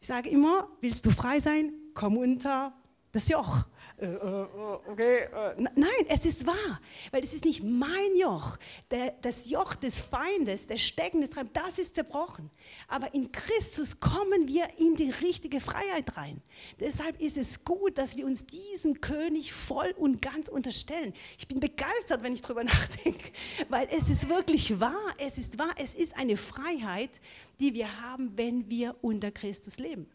[0.00, 1.72] Ich sage immer, willst du frei sein?
[1.94, 2.74] Komm unter
[3.12, 3.66] das Joch.
[4.02, 4.46] Äh, äh,
[4.88, 5.28] okay.
[5.32, 6.80] Äh, nein, es ist wahr,
[7.12, 8.58] weil es ist nicht mein Joch.
[8.90, 12.50] Der, das Joch des Feindes, der Stecken des Treibens, das ist zerbrochen.
[12.88, 16.42] Aber in Christus kommen wir in die richtige Freiheit rein.
[16.80, 21.14] Deshalb ist es gut, dass wir uns diesem König voll und ganz unterstellen.
[21.38, 23.30] Ich bin begeistert, wenn ich darüber nachdenke,
[23.68, 25.14] weil es ist wirklich wahr.
[25.18, 25.74] Es ist wahr.
[25.76, 27.20] Es ist eine Freiheit,
[27.60, 30.10] die wir haben, wenn wir unter Christus leben.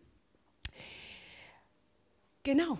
[2.43, 2.79] Genau.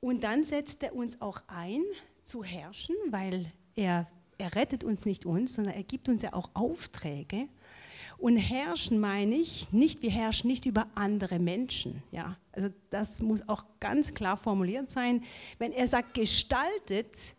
[0.00, 1.82] Und dann setzt er uns auch ein,
[2.24, 4.06] zu herrschen, weil er,
[4.38, 7.48] er rettet uns nicht uns, sondern er gibt uns ja auch Aufträge.
[8.18, 12.02] Und herrschen meine ich, nicht, wir herrschen nicht über andere Menschen.
[12.12, 12.36] Ja?
[12.52, 15.22] Also das muss auch ganz klar formuliert sein.
[15.58, 17.34] Wenn er sagt, gestaltet,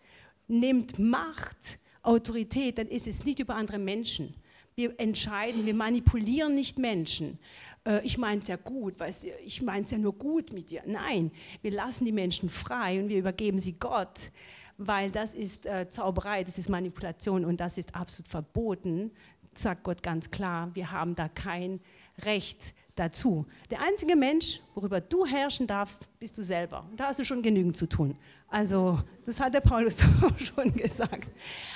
[0.48, 4.36] nimmt Macht, Autorität, dann ist es nicht über andere Menschen.
[4.76, 7.38] Wir entscheiden, wir manipulieren nicht Menschen,
[7.86, 10.84] äh, ich meine es ja gut, weißt ich meine es ja nur gut mit dir.
[10.86, 14.32] Nein, wir lassen die Menschen frei und wir übergeben sie Gott,
[14.78, 19.12] weil das ist äh, Zauberei, das ist Manipulation und das ist absolut verboten,
[19.54, 20.72] sagt Gott ganz klar.
[20.74, 21.80] Wir haben da kein
[22.24, 23.46] Recht dazu.
[23.70, 26.86] Der einzige Mensch, worüber du herrschen darfst, bist du selber.
[26.90, 28.16] Und da hast du schon genügend zu tun.
[28.48, 31.30] Also, das hat der Paulus auch schon gesagt.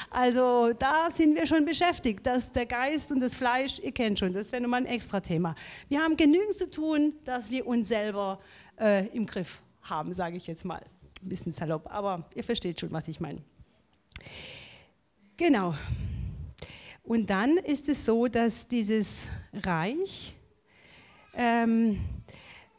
[0.09, 2.25] Also, da sind wir schon beschäftigt.
[2.25, 5.55] dass der Geist und das Fleisch, ihr kennt schon, das wäre nochmal ein extra Thema.
[5.87, 8.39] Wir haben genügend zu tun, dass wir uns selber
[8.79, 10.81] äh, im Griff haben, sage ich jetzt mal.
[11.21, 13.41] Ein bisschen salopp, aber ihr versteht schon, was ich meine.
[15.37, 15.73] Genau.
[17.03, 20.35] Und dann ist es so, dass dieses Reich,
[21.35, 21.99] ähm,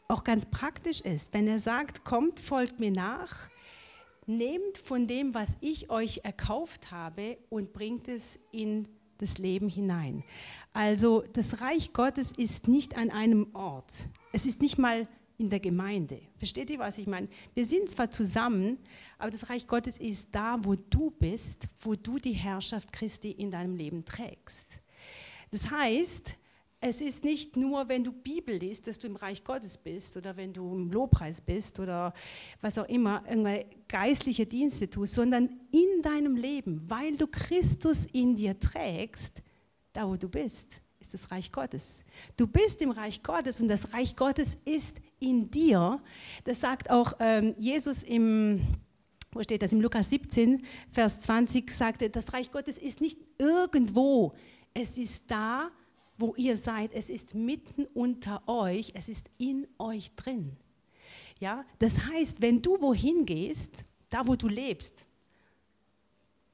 [0.07, 1.33] auch ganz praktisch ist.
[1.33, 3.49] Wenn er sagt, kommt, folgt mir nach,
[4.25, 8.87] nehmt von dem, was ich euch erkauft habe und bringt es in
[9.17, 10.23] das Leben hinein.
[10.73, 14.07] Also das Reich Gottes ist nicht an einem Ort.
[14.31, 16.21] Es ist nicht mal in der Gemeinde.
[16.37, 17.27] Versteht ihr, was ich meine?
[17.53, 18.77] Wir sind zwar zusammen,
[19.17, 23.51] aber das Reich Gottes ist da, wo du bist, wo du die Herrschaft Christi in
[23.51, 24.67] deinem Leben trägst.
[25.51, 26.35] Das heißt,
[26.79, 30.37] es ist nicht nur, wenn du Bibel liest, dass du im Reich Gottes bist oder
[30.37, 32.13] wenn du im Lobpreis bist oder
[32.61, 38.35] was auch immer, irgendwelche geistliche Dienste tust, sondern in deinem Leben, weil du Christus in
[38.35, 39.41] dir trägst,
[39.93, 42.01] da wo du bist, ist das Reich Gottes.
[42.35, 45.99] Du bist im Reich Gottes und das Reich Gottes ist in dir.
[46.43, 48.61] Das sagt auch ähm, Jesus im,
[49.31, 54.35] wo steht das, im Lukas 17, Vers 20, sagte, das Reich Gottes ist nicht irgendwo,
[54.75, 55.71] es ist da,
[56.17, 60.57] wo ihr seid, es ist mitten unter euch, es ist in euch drin.
[61.39, 63.71] Ja, das heißt, wenn du wohin gehst,
[64.09, 64.95] da wo du lebst,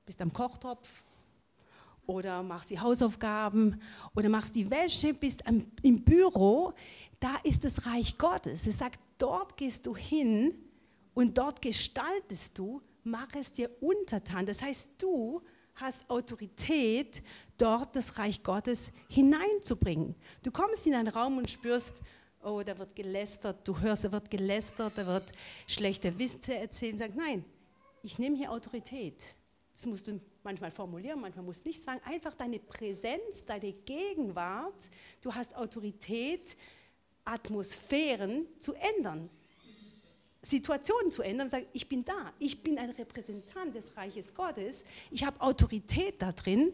[0.05, 0.89] bist am Kochtopf
[2.05, 3.81] oder machst die Hausaufgaben
[4.13, 6.73] oder machst die Wäsche, bist am, im Büro,
[7.21, 8.67] da ist das Reich Gottes.
[8.67, 10.53] Es sagt, dort gehst du hin
[11.13, 14.45] und dort gestaltest du, mach es dir untertan.
[14.45, 15.41] Das heißt, du
[15.75, 17.23] hast Autorität,
[17.57, 20.15] dort das Reich Gottes hineinzubringen.
[20.43, 21.95] Du kommst in einen Raum und spürst,
[22.43, 25.31] oh, da wird gelästert, du hörst, da wird gelästert, da wird
[25.67, 27.45] schlechte Witze erzählt und sagst, nein,
[28.01, 29.35] ich nehme hier Autorität.
[29.73, 32.01] Das musst du manchmal formulieren, manchmal musst du nicht sagen.
[32.05, 34.89] Einfach deine Präsenz, deine Gegenwart,
[35.21, 36.55] du hast Autorität,
[37.25, 39.29] Atmosphären zu ändern.
[40.43, 44.83] Situationen zu ändern und sagen, ich bin da, ich bin ein Repräsentant des Reiches Gottes,
[45.09, 46.73] ich habe Autorität da drin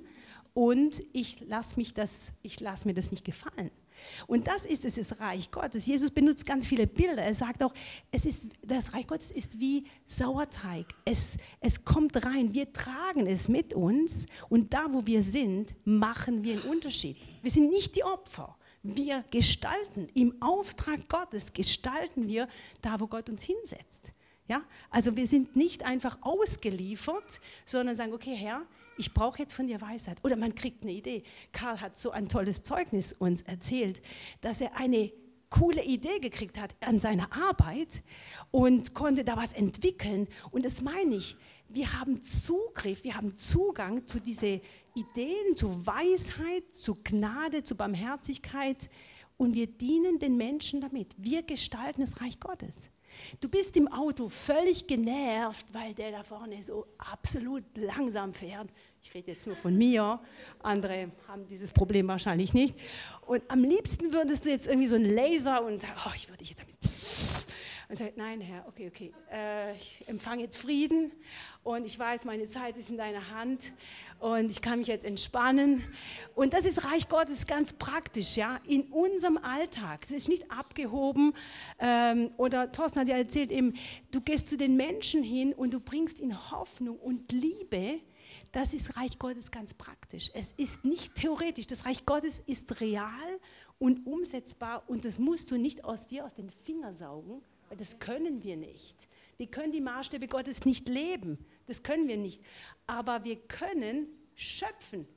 [0.53, 1.79] und ich lasse
[2.59, 3.71] lasse mir das nicht gefallen.
[4.27, 5.85] Und das ist es, das Reich Gottes.
[5.85, 7.21] Jesus benutzt ganz viele Bilder.
[7.21, 7.73] Er sagt auch,
[8.11, 10.85] es ist, das Reich Gottes ist wie Sauerteig.
[11.05, 16.43] Es, es kommt rein, wir tragen es mit uns und da, wo wir sind, machen
[16.43, 17.17] wir einen Unterschied.
[17.41, 18.55] Wir sind nicht die Opfer.
[18.81, 22.47] Wir gestalten, im Auftrag Gottes gestalten wir
[22.81, 24.11] da, wo Gott uns hinsetzt.
[24.47, 24.63] Ja?
[24.89, 28.65] Also wir sind nicht einfach ausgeliefert, sondern sagen, okay Herr,
[28.97, 30.17] ich brauche jetzt von dir Weisheit.
[30.23, 31.23] Oder man kriegt eine Idee.
[31.53, 34.01] Karl hat so ein tolles Zeugnis uns erzählt,
[34.41, 35.11] dass er eine
[35.49, 38.03] coole Idee gekriegt hat an seiner Arbeit
[38.51, 40.27] und konnte da was entwickeln.
[40.51, 41.37] Und das meine ich,
[41.69, 44.61] wir haben Zugriff, wir haben Zugang zu diesen
[44.95, 48.89] Ideen, zu Weisheit, zu Gnade, zu Barmherzigkeit
[49.37, 51.15] und wir dienen den Menschen damit.
[51.17, 52.75] Wir gestalten das Reich Gottes.
[53.39, 58.69] Du bist im Auto völlig genervt, weil der da vorne so absolut langsam fährt.
[59.01, 60.19] Ich rede jetzt nur von mir,
[60.61, 62.77] andere haben dieses Problem wahrscheinlich nicht.
[63.25, 66.43] Und am liebsten würdest du jetzt irgendwie so einen Laser und sagen, oh, ich würde
[66.43, 66.75] jetzt damit
[67.89, 71.11] und sagt, nein, Herr, okay, okay, äh, ich empfange jetzt Frieden
[71.63, 73.73] und ich weiß, meine Zeit ist in deiner Hand
[74.19, 75.83] und ich kann mich jetzt entspannen.
[76.35, 80.01] Und das ist Reich Gottes ganz praktisch, ja, in unserem Alltag.
[80.03, 81.33] Es ist nicht abgehoben.
[81.79, 83.73] Ähm, oder Thorsten hat ja erzählt, eben,
[84.11, 88.01] du gehst zu den Menschen hin und du bringst ihnen Hoffnung und Liebe.
[88.51, 90.29] Das ist Reich Gottes ganz praktisch.
[90.35, 91.65] Es ist nicht theoretisch.
[91.65, 93.39] Das Reich Gottes ist real
[93.79, 97.41] und umsetzbar und das musst du nicht aus dir aus den Fingern saugen,
[97.77, 98.95] das können wir nicht.
[99.37, 101.37] Wir können die Maßstäbe Gottes nicht leben.
[101.65, 102.41] Das können wir nicht.
[102.87, 105.07] Aber wir können schöpfen.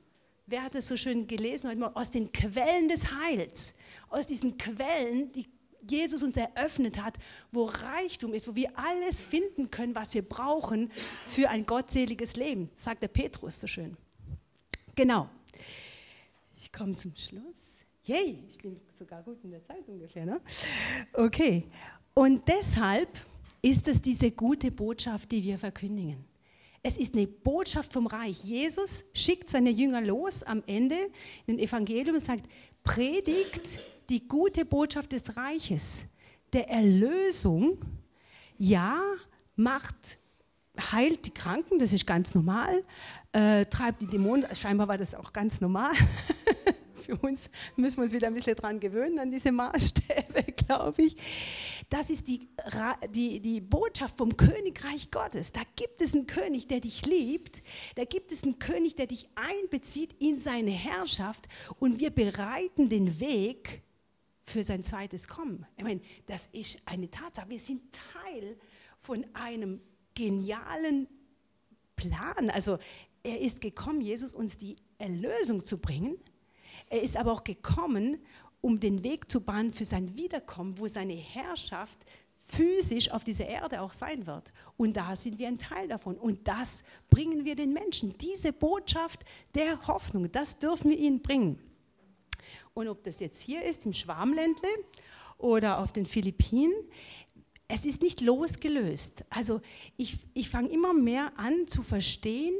[0.45, 1.95] Wer hat es so schön gelesen heute Morgen?
[1.95, 3.73] Aus den Quellen des Heils.
[4.09, 5.47] Aus diesen Quellen, die
[5.89, 7.17] Jesus uns eröffnet hat,
[7.51, 10.91] wo Reichtum ist, wo wir alles finden können, was wir brauchen
[11.29, 13.97] für ein gottseliges Leben, sagt der Petrus so schön.
[14.95, 15.29] Genau.
[16.57, 17.43] Ich komme zum Schluss.
[18.05, 20.25] Yay, ich bin sogar gut in der Zeit ungefähr.
[20.25, 20.41] Ne?
[21.13, 21.67] Okay.
[22.13, 23.09] Und deshalb
[23.61, 26.23] ist es diese gute Botschaft, die wir verkündigen.
[26.83, 28.43] Es ist eine Botschaft vom Reich.
[28.43, 30.97] Jesus schickt seine Jünger los am Ende
[31.47, 32.43] in den Evangelium und sagt,
[32.83, 36.03] predigt die gute Botschaft des Reiches,
[36.51, 37.77] der Erlösung.
[38.57, 39.01] Ja,
[39.55, 40.19] macht,
[40.77, 42.83] heilt die Kranken, das ist ganz normal,
[43.31, 45.93] äh, treibt die Dämonen, scheinbar war das auch ganz normal.
[47.03, 51.15] für uns müssen wir uns wieder ein bisschen dran gewöhnen, an diese Maßstäbe, glaube ich.
[51.89, 52.49] Das ist die,
[53.13, 55.51] die, die Botschaft vom Königreich Gottes.
[55.51, 57.61] Da gibt es einen König, der dich liebt.
[57.95, 61.47] Da gibt es einen König, der dich einbezieht in seine Herrschaft.
[61.79, 63.83] Und wir bereiten den Weg
[64.45, 65.65] für sein zweites Kommen.
[65.77, 67.49] Ich meine, das ist eine Tatsache.
[67.49, 67.81] Wir sind
[68.23, 68.57] Teil
[69.01, 69.81] von einem
[70.15, 71.07] genialen
[71.95, 72.49] Plan.
[72.49, 72.77] Also
[73.23, 76.17] er ist gekommen, Jesus uns die Erlösung zu bringen.
[76.93, 78.19] Er ist aber auch gekommen,
[78.61, 81.97] um den Weg zu bahnen für sein Wiederkommen, wo seine Herrschaft
[82.45, 84.53] physisch auf dieser Erde auch sein wird.
[84.77, 86.19] Und da sind wir ein Teil davon.
[86.19, 88.15] Und das bringen wir den Menschen.
[88.19, 89.25] Diese Botschaft
[89.55, 91.57] der Hoffnung, das dürfen wir ihnen bringen.
[92.75, 94.69] Und ob das jetzt hier ist, im Schwarmländle
[95.39, 96.75] oder auf den Philippinen,
[97.67, 99.25] es ist nicht losgelöst.
[99.31, 99.61] Also
[99.97, 102.53] ich, ich fange immer mehr an zu verstehen,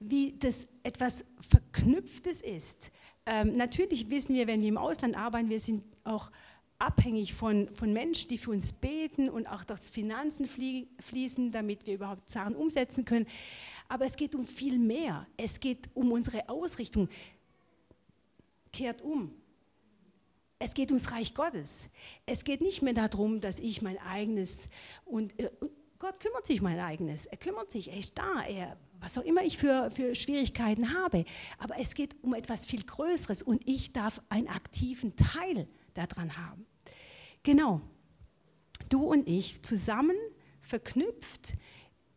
[0.00, 2.90] wie das etwas Verknüpftes ist.
[3.30, 6.30] Ähm, natürlich wissen wir, wenn wir im Ausland arbeiten, wir sind auch
[6.78, 11.94] abhängig von, von Menschen, die für uns beten und auch dass Finanzen fließen, damit wir
[11.94, 13.26] überhaupt Sachen umsetzen können.
[13.86, 15.26] Aber es geht um viel mehr.
[15.36, 17.10] Es geht um unsere Ausrichtung.
[18.72, 19.30] Kehrt um.
[20.58, 21.90] Es geht ums Reich Gottes.
[22.24, 24.60] Es geht nicht mehr darum, dass ich mein eigenes
[25.04, 27.26] und, äh, und Gott kümmert sich mein eigenes.
[27.26, 31.24] Er kümmert sich, er ist da, er was auch immer ich für, für Schwierigkeiten habe.
[31.58, 36.66] Aber es geht um etwas viel Größeres und ich darf einen aktiven Teil daran haben.
[37.42, 37.80] Genau,
[38.88, 40.16] du und ich zusammen
[40.62, 41.54] verknüpft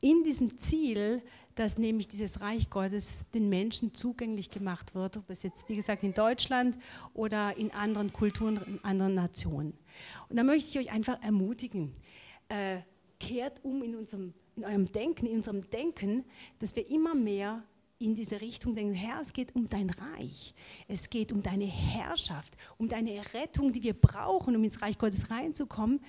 [0.02, 1.22] in diesem Ziel,
[1.56, 6.04] dass nämlich dieses Reich Gottes den Menschen zugänglich gemacht wird, ob es jetzt, wie gesagt,
[6.04, 6.78] in Deutschland
[7.14, 9.74] oder in anderen Kulturen, in anderen Nationen.
[10.30, 11.94] Und da möchte ich euch einfach ermutigen,
[12.50, 12.80] äh,
[13.20, 16.26] kehrt um in unserem in eurem Denken, in unserem Denken,
[16.60, 17.64] dass wir immer mehr
[18.00, 20.56] in diese Richtung denken, Herr, es geht um dein Reich,
[20.88, 25.30] es geht um deine Herrschaft, um deine Rettung, die wir brauchen, um ins Reich Gottes
[25.30, 26.00] reinzukommen,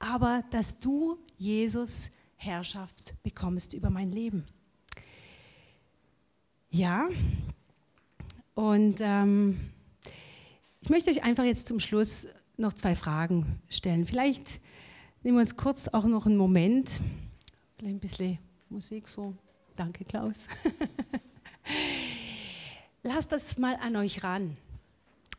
[0.00, 4.44] aber dass du, Jesus, Herrschaft bekommst über mein Leben.
[6.70, 7.08] Ja,
[8.54, 9.70] und ähm,
[10.80, 12.26] ich möchte euch einfach jetzt zum Schluss
[12.56, 14.04] noch zwei Fragen stellen.
[14.04, 14.60] Vielleicht
[15.22, 17.00] nehmen wir uns kurz auch noch einen Moment.
[17.78, 18.38] Vielleicht ein bisschen
[18.70, 19.34] Musik so.
[19.76, 20.36] Danke, Klaus.
[23.02, 24.56] Lasst das mal an euch ran.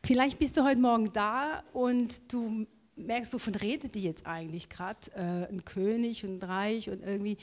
[0.04, 2.64] Vielleicht bist du heute Morgen da und du
[2.94, 5.10] merkst, wovon redet die jetzt eigentlich gerade?
[5.16, 7.38] Äh, ein König und ein Reich und irgendwie,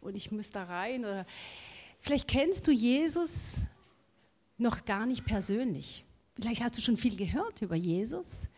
[0.00, 1.04] und ich muss da rein.
[1.04, 1.24] Oder
[2.00, 3.60] vielleicht kennst du Jesus
[4.58, 6.04] noch gar nicht persönlich.
[6.34, 8.48] Vielleicht hast du schon viel gehört über Jesus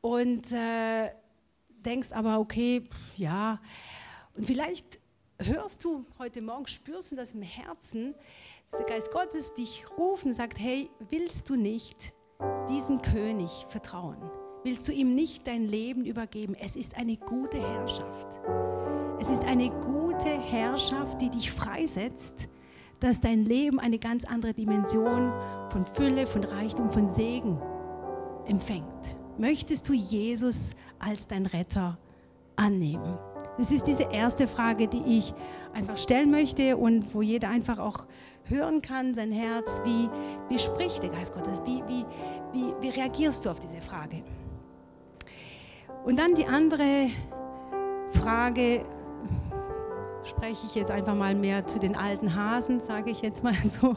[0.00, 1.10] und äh,
[1.68, 2.84] denkst aber, okay,
[3.18, 3.60] ja,
[4.36, 5.00] und vielleicht
[5.38, 8.14] hörst du heute Morgen, spürst du das im Herzen,
[8.70, 12.14] dass der Geist Gottes dich ruft und sagt, hey, willst du nicht
[12.68, 14.18] diesem König vertrauen?
[14.64, 16.54] Willst du ihm nicht dein Leben übergeben?
[16.58, 18.28] Es ist eine gute Herrschaft.
[19.20, 22.48] Es ist eine gute Herrschaft, die dich freisetzt,
[23.00, 25.32] dass dein Leben eine ganz andere Dimension
[25.70, 27.60] von Fülle, von Reichtum, von Segen
[28.46, 29.16] empfängt.
[29.38, 31.98] Möchtest du Jesus als dein Retter
[32.56, 33.18] annehmen?
[33.58, 35.32] Das ist diese erste Frage, die ich
[35.72, 38.04] einfach stellen möchte und wo jeder einfach auch
[38.44, 40.08] hören kann, sein Herz, wie,
[40.48, 42.04] wie spricht der Geist Gottes, wie, wie,
[42.52, 44.22] wie, wie reagierst du auf diese Frage?
[46.04, 47.08] Und dann die andere
[48.12, 48.84] Frage,
[50.24, 53.94] spreche ich jetzt einfach mal mehr zu den alten Hasen, sage ich jetzt mal so,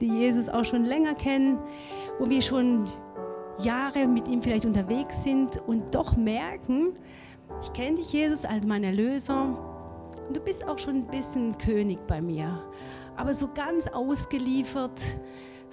[0.00, 1.58] die Jesus auch schon länger kennen,
[2.18, 2.86] wo wir schon
[3.58, 6.94] Jahre mit ihm vielleicht unterwegs sind und doch merken,
[7.60, 9.58] ich kenne dich, Jesus, als mein Erlöser
[10.26, 12.62] und du bist auch schon ein bisschen König bei mir.
[13.16, 15.00] Aber so ganz ausgeliefert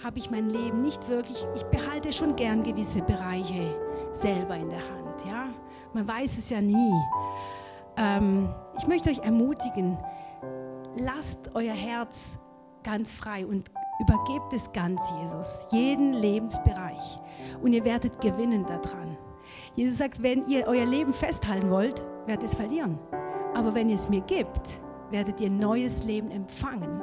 [0.04, 1.46] habe ich mein Leben nicht wirklich.
[1.56, 3.76] Ich behalte schon gern gewisse Bereiche
[4.14, 5.26] selber in der Hand.
[5.26, 5.50] Ja?
[5.94, 6.94] Man weiß es ja nie.
[7.98, 9.98] Ähm, ich möchte euch ermutigen,
[10.98, 12.40] lasst euer Herz
[12.84, 13.70] ganz frei und
[14.00, 17.20] übergebt es ganz Jesus, jeden Lebensbereich.
[17.62, 19.18] Und ihr werdet gewinnen daran.
[19.80, 23.00] Jesus sagt, wenn ihr euer Leben festhalten wollt, werdet ihr es verlieren.
[23.54, 27.02] Aber wenn ihr es mir gebt, werdet ihr neues Leben empfangen.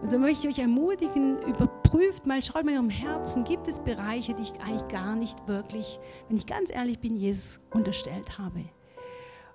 [0.00, 3.80] Und so möchte ich euch ermutigen, überprüft mal, schaut mal in eurem Herzen, gibt es
[3.80, 8.60] Bereiche, die ich eigentlich gar nicht wirklich, wenn ich ganz ehrlich bin, Jesus unterstellt habe.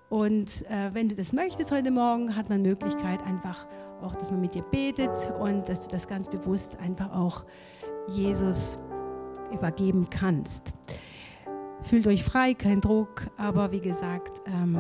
[0.09, 3.65] Und äh, wenn du das möchtest heute Morgen, hat man Möglichkeit einfach
[4.01, 7.45] auch, dass man mit dir betet und dass du das ganz bewusst einfach auch
[8.09, 8.79] Jesus
[9.53, 10.73] übergeben kannst.
[11.83, 14.77] Fühlt euch frei, kein Druck, aber wie gesagt, ähm,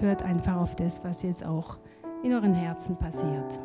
[0.00, 1.78] hört einfach auf das, was jetzt auch
[2.22, 3.60] in euren Herzen passiert.